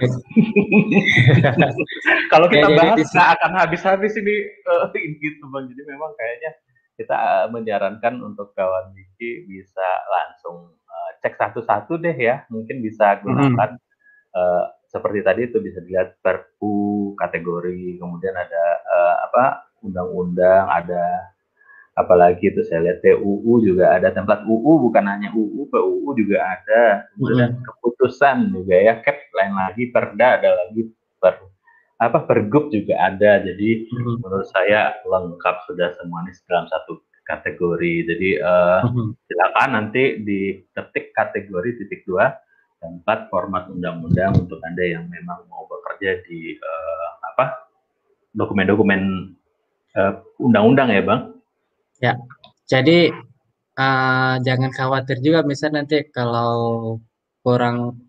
Kalau 2.31 2.47
kita 2.49 2.67
ya, 2.69 2.77
bahas 2.77 3.09
nggak 3.09 3.29
akan 3.39 3.51
habis-habis 3.57 4.13
ini 4.21 4.35
uh, 4.69 4.89
gitu 4.93 5.43
bang. 5.49 5.65
Jadi 5.69 5.81
memang 5.89 6.11
kayaknya 6.13 6.51
kita 6.95 7.17
menyarankan 7.51 8.23
untuk 8.23 8.55
kawan 8.55 8.95
Wiki 8.95 9.49
bisa 9.49 9.87
langsung 10.07 10.71
uh, 10.87 11.11
cek 11.19 11.35
satu-satu 11.35 11.99
deh 11.99 12.15
ya, 12.15 12.47
mungkin 12.47 12.79
bisa 12.79 13.19
gunakan 13.19 13.75
hmm. 13.75 14.37
uh, 14.37 14.65
seperti 14.87 15.19
tadi 15.19 15.51
itu 15.51 15.59
bisa 15.59 15.83
dilihat 15.83 16.15
perpu 16.23 17.11
kategori, 17.19 17.99
kemudian 17.99 18.31
ada 18.31 18.65
uh, 18.87 19.15
apa 19.27 19.43
undang-undang, 19.83 20.71
ada 20.71 21.34
apalagi 21.95 22.51
itu 22.51 22.61
saya 22.67 22.91
lihat 22.91 22.99
TUU 22.99 23.63
juga 23.63 23.95
ada 23.95 24.11
tempat 24.11 24.43
UU 24.43 24.91
bukan 24.91 25.03
hanya 25.07 25.31
UU 25.31 25.71
PUU 25.71 26.11
juga 26.19 26.43
ada 26.43 27.07
kemudian 27.15 27.55
hmm. 27.55 27.63
keputusan 27.63 28.51
juga 28.51 28.75
ya 28.75 28.93
cap 28.99 29.15
lain 29.31 29.55
lagi 29.55 29.83
perda 29.95 30.27
ada 30.43 30.49
lagi 30.59 30.91
per 31.23 31.39
apa 31.95 32.27
pergub 32.27 32.67
juga 32.75 32.99
ada 32.99 33.39
jadi 33.39 33.87
hmm. 33.87 34.19
menurut 34.19 34.47
saya 34.51 34.99
lengkap 35.07 35.55
sudah 35.71 35.95
semua 35.95 36.27
ini 36.27 36.35
dalam 36.51 36.67
satu 36.67 36.99
kategori 37.23 38.11
jadi 38.11 38.29
uh, 38.43 38.83
hmm. 38.83 39.15
silakan 39.31 39.69
nanti 39.79 40.19
diketik 40.19 41.15
kategori 41.15 41.79
titik 41.79 42.03
dua 42.03 42.35
tempat 42.83 43.31
format 43.31 43.71
undang-undang 43.71 44.35
untuk 44.35 44.59
anda 44.67 44.83
yang 44.83 45.07
memang 45.07 45.47
mau 45.47 45.63
bekerja 45.71 46.19
di 46.27 46.59
uh, 46.59 47.07
apa 47.31 47.71
dokumen-dokumen 48.35 49.31
uh, 49.95 50.19
undang-undang 50.43 50.91
ya 50.91 50.99
bang 50.99 51.34
ya 52.03 52.13
jadi 52.65 53.13
uh, 53.77 54.35
jangan 54.41 54.71
khawatir 54.73 55.21
juga 55.21 55.45
misal 55.45 55.75
nanti 55.75 56.07
kalau 56.09 56.97
kurang 57.45 58.05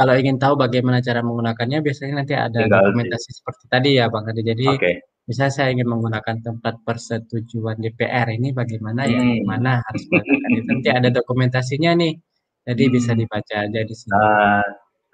kalau 0.00 0.16
ingin 0.16 0.40
tahu 0.40 0.56
bagaimana 0.56 1.04
cara 1.04 1.20
menggunakannya, 1.20 1.84
biasanya 1.84 2.24
nanti 2.24 2.32
ada 2.32 2.56
Tinggal 2.56 2.88
dokumentasi 2.88 3.28
seperti 3.36 3.64
tadi 3.68 3.90
ya 4.00 4.08
Bang 4.08 4.24
Adi. 4.32 4.40
Jadi 4.40 4.64
okay. 4.72 5.04
misalnya 5.28 5.52
saya 5.52 5.68
ingin 5.76 5.92
menggunakan 5.92 6.40
tempat 6.40 6.80
persetujuan 6.88 7.76
DPR 7.84 8.32
ini 8.32 8.56
bagaimana 8.56 9.04
ya, 9.04 9.20
hmm. 9.20 9.44
ya, 9.44 9.44
mana 9.44 9.84
harus 9.84 10.02
itu. 10.08 10.24
Nanti 10.72 10.88
ada 10.88 11.12
dokumentasinya 11.12 11.92
nih, 12.00 12.16
jadi 12.64 12.84
hmm. 12.88 12.92
bisa 12.96 13.12
dibaca 13.12 13.56
aja 13.60 13.80
di 13.84 13.92
sini. 13.92 14.16
Uh, 14.16 14.64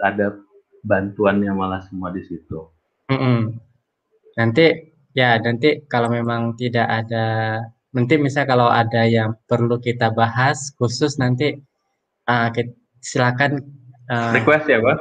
ada 0.06 0.38
bantuannya 0.86 1.50
malah 1.50 1.82
semua 1.82 2.14
di 2.14 2.22
situ. 2.22 2.70
Hmm. 3.10 3.58
Nanti 4.38 4.66
ya 5.18 5.34
nanti 5.42 5.82
kalau 5.90 6.14
memang 6.14 6.54
tidak 6.54 6.86
ada, 6.86 7.58
nanti 7.96 8.20
misal 8.20 8.44
kalau 8.44 8.68
ada 8.68 9.08
yang 9.08 9.32
perlu 9.48 9.80
kita 9.80 10.12
bahas 10.12 10.76
khusus 10.76 11.16
nanti 11.16 11.56
uh, 12.28 12.52
silakan 13.00 13.64
Uh, 14.06 14.30
request 14.38 14.70
ya, 14.70 14.78
Pak? 14.78 14.98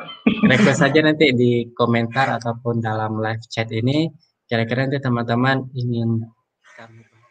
request 0.49 0.81
saja 0.81 0.97
nanti 1.05 1.29
di 1.37 1.69
komentar 1.77 2.25
ataupun 2.41 2.81
dalam 2.81 3.21
live 3.21 3.45
chat 3.53 3.69
ini. 3.69 4.09
Kira-kira 4.49 4.89
nanti 4.89 4.97
teman-teman 4.97 5.61
ingin 5.77 6.25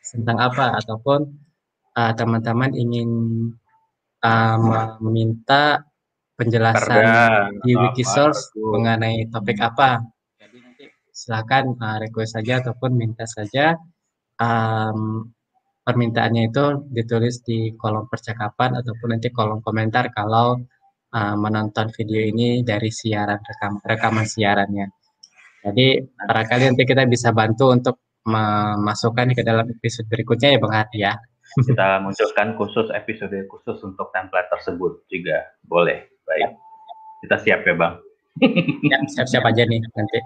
tentang 0.07 0.39
apa 0.39 0.79
ataupun 0.79 1.35
uh, 1.99 2.13
teman-teman 2.15 2.71
uh, 2.71 2.79
ingin 2.79 3.11
uh, 4.23 4.95
meminta 5.03 5.83
penjelasan 6.39 6.95
Perda, 6.95 7.51
di 7.67 7.75
Wikisource 7.75 8.55
mengenai 8.55 9.27
topik 9.35 9.59
apa. 9.59 9.99
Jadi 10.39 10.57
nanti 10.63 10.85
silakan 11.11 11.75
uh, 11.75 11.99
request 11.99 12.39
saja 12.39 12.63
ataupun 12.63 12.95
minta 12.95 13.27
saja 13.27 13.75
um, 14.39 15.27
permintaannya 15.85 16.49
itu 16.49 16.65
ditulis 16.89 17.45
di 17.45 17.77
kolom 17.77 18.09
percakapan 18.09 18.81
ataupun 18.81 19.09
nanti 19.15 19.29
kolom 19.29 19.61
komentar 19.61 20.09
kalau 20.17 20.57
uh, 21.13 21.37
menonton 21.37 21.93
video 21.93 22.25
ini 22.25 22.65
dari 22.65 22.89
siaran 22.89 23.39
rekam 23.39 23.79
rekaman 23.85 24.25
siarannya. 24.25 24.89
Jadi 25.65 26.01
barangkali 26.01 26.63
nanti 26.73 26.85
kita 26.85 27.05
bisa 27.09 27.33
bantu 27.33 27.73
untuk 27.73 27.97
memasukkan 28.25 29.37
ke 29.37 29.45
dalam 29.45 29.69
episode 29.69 30.09
berikutnya 30.09 30.57
ya 30.57 30.59
Bang 30.61 30.75
Hati 30.75 30.99
ya. 31.05 31.13
Kita 31.55 32.01
munculkan 32.01 32.57
khusus 32.57 32.89
episode 32.91 33.37
khusus 33.47 33.79
untuk 33.85 34.09
template 34.17 34.49
tersebut 34.49 35.05
juga 35.13 35.45
boleh. 35.69 36.09
Baik. 36.25 36.57
Kita 37.25 37.37
siap 37.41 37.61
ya 37.69 37.77
Bang. 37.77 38.01
Ya, 38.91 38.99
siap-siap 39.15 39.47
aja 39.47 39.63
nih 39.63 39.79
nanti. 39.79 40.19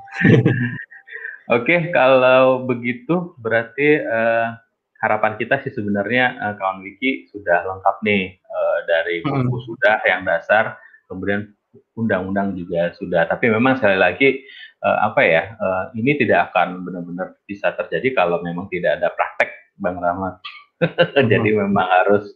Oke, 1.56 1.92
kalau 1.92 2.64
begitu 2.64 3.36
berarti 3.40 4.00
uh, 4.00 4.56
harapan 4.98 5.38
kita 5.38 5.62
sih 5.62 5.70
sebenarnya 5.70 6.38
uh, 6.42 6.54
kawan 6.58 6.82
wiki 6.82 7.30
sudah 7.30 7.62
lengkap 7.66 7.96
nih 8.02 8.38
uh, 8.42 8.78
dari 8.86 9.22
buku 9.22 9.56
hmm. 9.56 9.66
sudah 9.70 9.96
yang 10.06 10.22
dasar, 10.26 10.78
kemudian 11.06 11.54
undang-undang 11.94 12.58
juga 12.58 12.90
sudah. 12.98 13.30
Tapi 13.30 13.50
memang 13.50 13.78
sekali 13.78 13.98
lagi 13.98 14.42
uh, 14.82 14.98
apa 15.10 15.20
ya, 15.22 15.42
uh, 15.54 15.84
ini 15.94 16.18
tidak 16.18 16.50
akan 16.50 16.82
benar-benar 16.82 17.38
bisa 17.46 17.70
terjadi 17.78 18.18
kalau 18.18 18.42
memang 18.42 18.66
tidak 18.70 18.98
ada 18.98 19.14
praktek, 19.14 19.50
Bang 19.78 20.02
Rahmat. 20.02 20.42
Jadi 21.30 21.50
hmm. 21.54 21.58
memang 21.66 21.86
harus 21.86 22.34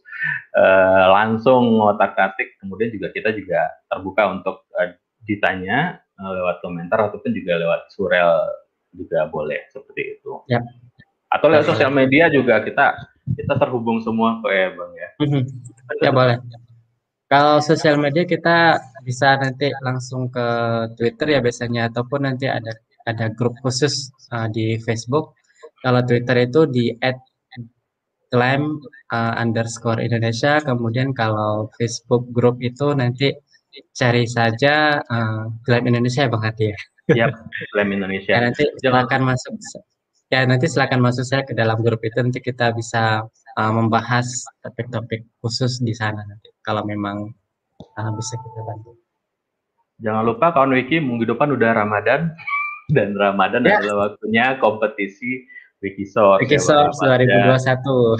uh, 0.55 1.11
langsung 1.11 1.79
ngotak-atik. 1.79 2.59
Kemudian 2.63 2.91
juga 2.95 3.11
kita 3.11 3.35
juga 3.35 3.71
terbuka 3.91 4.23
untuk 4.31 4.67
uh, 4.79 4.91
ditanya 5.27 5.99
uh, 6.19 6.31
lewat 6.31 6.63
komentar 6.63 7.11
ataupun 7.11 7.31
juga 7.35 7.59
lewat 7.59 7.91
surel 7.91 8.39
juga 8.93 9.27
boleh 9.27 9.67
seperti 9.71 10.19
itu. 10.19 10.43
Ya 10.47 10.59
atau 11.33 11.49
lewat 11.49 11.65
sosial 11.65 11.89
media 11.89 12.29
juga 12.29 12.61
kita 12.61 12.93
kita 13.33 13.53
terhubung 13.57 13.97
semua 14.05 14.37
kok 14.39 14.53
ya 14.53 14.69
bang 14.69 14.91
ya 14.93 15.09
mhm. 15.25 15.41
ya 16.05 16.11
boleh 16.13 16.37
kalau 17.25 17.57
sosial 17.65 17.97
media 17.97 18.29
kita 18.29 18.77
bisa 19.01 19.41
nanti 19.41 19.73
langsung 19.81 20.29
ke 20.29 20.47
Twitter 20.93 21.33
ya 21.33 21.39
biasanya 21.41 21.89
ataupun 21.89 22.29
nanti 22.29 22.45
ada 22.45 22.77
ada 23.09 23.33
grup 23.33 23.57
khusus 23.65 24.13
uh, 24.29 24.45
di 24.53 24.77
Facebook 24.85 25.33
kalau 25.81 26.05
Twitter 26.05 26.45
itu 26.45 26.69
di 26.69 26.93
@claim 28.29 28.77
uh, 29.09 29.33
underscore 29.41 29.99
Indonesia 29.99 30.61
kemudian 30.61 31.11
kalau 31.17 31.73
Facebook 31.75 32.29
grup 32.29 32.61
itu 32.61 32.93
nanti 32.93 33.33
cari 33.93 34.29
saja 34.29 35.01
uh, 35.01 35.49
Claim 35.65 35.89
Indonesia 35.89 36.25
ya 36.25 36.29
Bang 36.29 36.45
Hati 36.45 36.65
ya. 36.69 36.79
Iya, 37.09 37.27
Claim 37.73 37.89
Indonesia. 37.89 38.31
Ya, 38.31 38.39
nanti 38.45 38.63
silakan 38.79 39.33
masuk 39.33 39.57
ya 40.33 40.41
nanti 40.49 40.65
silakan 40.65 41.05
masuk 41.05 41.25
saya 41.29 41.45
ke 41.45 41.53
dalam 41.53 41.77
grup 41.85 42.01
itu 42.01 42.17
nanti 42.17 42.41
kita 42.41 42.73
bisa 42.73 43.21
uh, 43.53 43.71
membahas 43.71 44.25
topik-topik 44.65 45.29
khusus 45.45 45.77
di 45.77 45.93
sana 45.93 46.25
nanti 46.25 46.49
kalau 46.65 46.81
memang 46.81 47.29
uh, 48.01 48.11
bisa 48.17 48.33
kita 48.41 48.61
bantu. 48.65 48.97
Jangan 50.01 50.25
lupa 50.25 50.49
kawan 50.49 50.73
Wiki 50.73 50.97
minggu 50.97 51.29
depan 51.29 51.53
udah 51.53 51.77
Ramadan 51.77 52.33
dan 52.97 53.13
Ramadan 53.13 53.61
ya. 53.61 53.77
adalah 53.77 54.09
waktunya 54.09 54.57
kompetisi 54.57 55.45
Wikisource. 55.85 56.41
Wikisource 56.41 56.97
ya, 57.05 57.21
2021. 57.53 58.17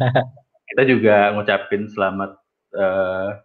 kita 0.70 0.82
juga 0.86 1.34
ngucapin 1.36 1.90
selamat 1.90 2.30
uh, 2.78 3.36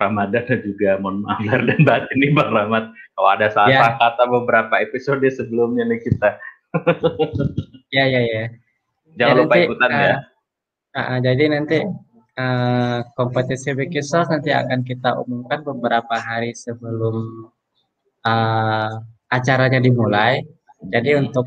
Ramadan 0.00 0.44
dan 0.48 0.60
juga 0.64 0.96
mohon 0.96 1.24
maaf 1.28 1.44
dan 1.44 1.80
batin 1.84 2.16
nih 2.16 2.32
Bang 2.32 2.52
Rahmat 2.52 2.92
kalau 3.12 3.28
ada 3.36 3.48
salah 3.52 3.68
ya. 3.68 4.00
kata 4.00 4.24
beberapa 4.28 4.80
episode 4.80 5.20
sebelumnya 5.28 5.84
nih 5.84 6.00
kita 6.00 6.40
ya 7.96 8.04
ya 8.06 8.20
ya. 8.22 8.44
Jangan 9.18 9.34
ya, 9.34 9.40
lupa 9.42 9.54
nanti, 9.54 9.66
ikutan 9.66 9.90
uh, 9.90 10.00
ya. 10.00 10.16
Uh, 10.90 11.18
jadi 11.22 11.44
nanti 11.50 11.78
uh, 12.38 12.98
kompetisi 13.14 13.74
Wikisource 13.74 14.30
nanti 14.30 14.50
akan 14.54 14.80
kita 14.86 15.18
umumkan 15.22 15.60
beberapa 15.66 16.14
hari 16.18 16.54
sebelum 16.54 17.50
uh, 18.26 18.92
acaranya 19.30 19.82
dimulai. 19.82 20.42
Jadi 20.80 21.18
untuk 21.18 21.44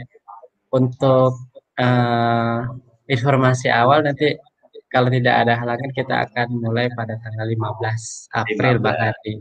untuk 0.73 1.33
uh, 1.79 2.59
informasi 3.09 3.67
awal 3.69 4.05
nanti 4.05 4.37
kalau 4.93 5.09
tidak 5.09 5.35
ada 5.41 5.57
halangan 5.57 5.89
kita 5.89 6.15
akan 6.29 6.47
mulai 6.61 6.85
pada 6.93 7.17
tanggal 7.17 7.49
15 7.49 8.29
April 8.45 8.75
15. 8.77 8.85
Bang 8.85 8.99
Hadi. 9.01 9.33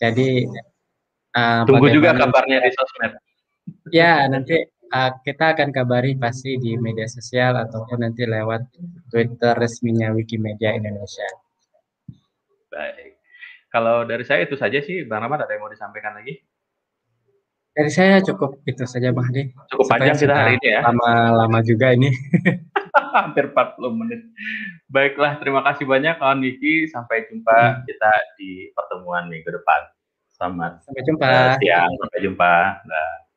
Jadi 0.00 0.28
uh, 1.36 1.62
tunggu 1.68 1.92
juga 1.92 2.16
kabarnya 2.16 2.64
di 2.64 2.70
sosmed. 2.72 3.12
Ya, 3.92 4.24
nanti 4.24 4.56
uh, 4.90 5.10
kita 5.22 5.54
akan 5.56 5.70
kabari 5.70 6.18
pasti 6.18 6.58
di 6.58 6.74
media 6.76 7.06
sosial 7.06 7.56
ataupun 7.56 8.02
nanti 8.02 8.26
lewat 8.26 8.66
Twitter 9.08 9.54
resminya 9.56 10.10
Wikimedia 10.12 10.74
Indonesia. 10.74 11.26
Baik. 12.70 13.18
Kalau 13.70 14.02
dari 14.02 14.26
saya 14.26 14.42
itu 14.42 14.58
saja 14.58 14.82
sih, 14.82 15.06
Bang 15.06 15.22
Rahmat 15.22 15.46
ada 15.46 15.54
yang 15.54 15.62
mau 15.62 15.70
disampaikan 15.70 16.18
lagi? 16.18 16.42
Dari 17.70 17.86
saya 17.86 18.18
cukup 18.18 18.58
itu 18.66 18.82
saja, 18.82 19.14
Bang 19.14 19.30
Hadi. 19.30 19.54
Cukup 19.70 19.86
panjang 19.86 20.18
kita 20.18 20.34
hari 20.34 20.58
ini 20.58 20.68
ya. 20.74 20.80
Lama-lama 20.90 21.62
juga 21.62 21.94
ini. 21.94 22.10
Hampir 23.14 23.54
40 23.54 23.94
menit. 23.94 24.26
Baiklah, 24.90 25.38
terima 25.38 25.62
kasih 25.62 25.86
banyak 25.86 26.18
kawan 26.18 26.42
Niki. 26.42 26.90
Sampai 26.90 27.30
jumpa 27.30 27.54
hmm. 27.54 27.80
kita 27.86 28.12
di 28.34 28.74
pertemuan 28.74 29.30
minggu 29.30 29.54
depan. 29.54 29.86
Selamat 30.34 30.82
sampai 30.82 31.02
jumpa. 31.06 31.30
siang, 31.62 31.90
sampai 31.94 32.18
jumpa. 32.26 32.54
Nah. 32.90 33.29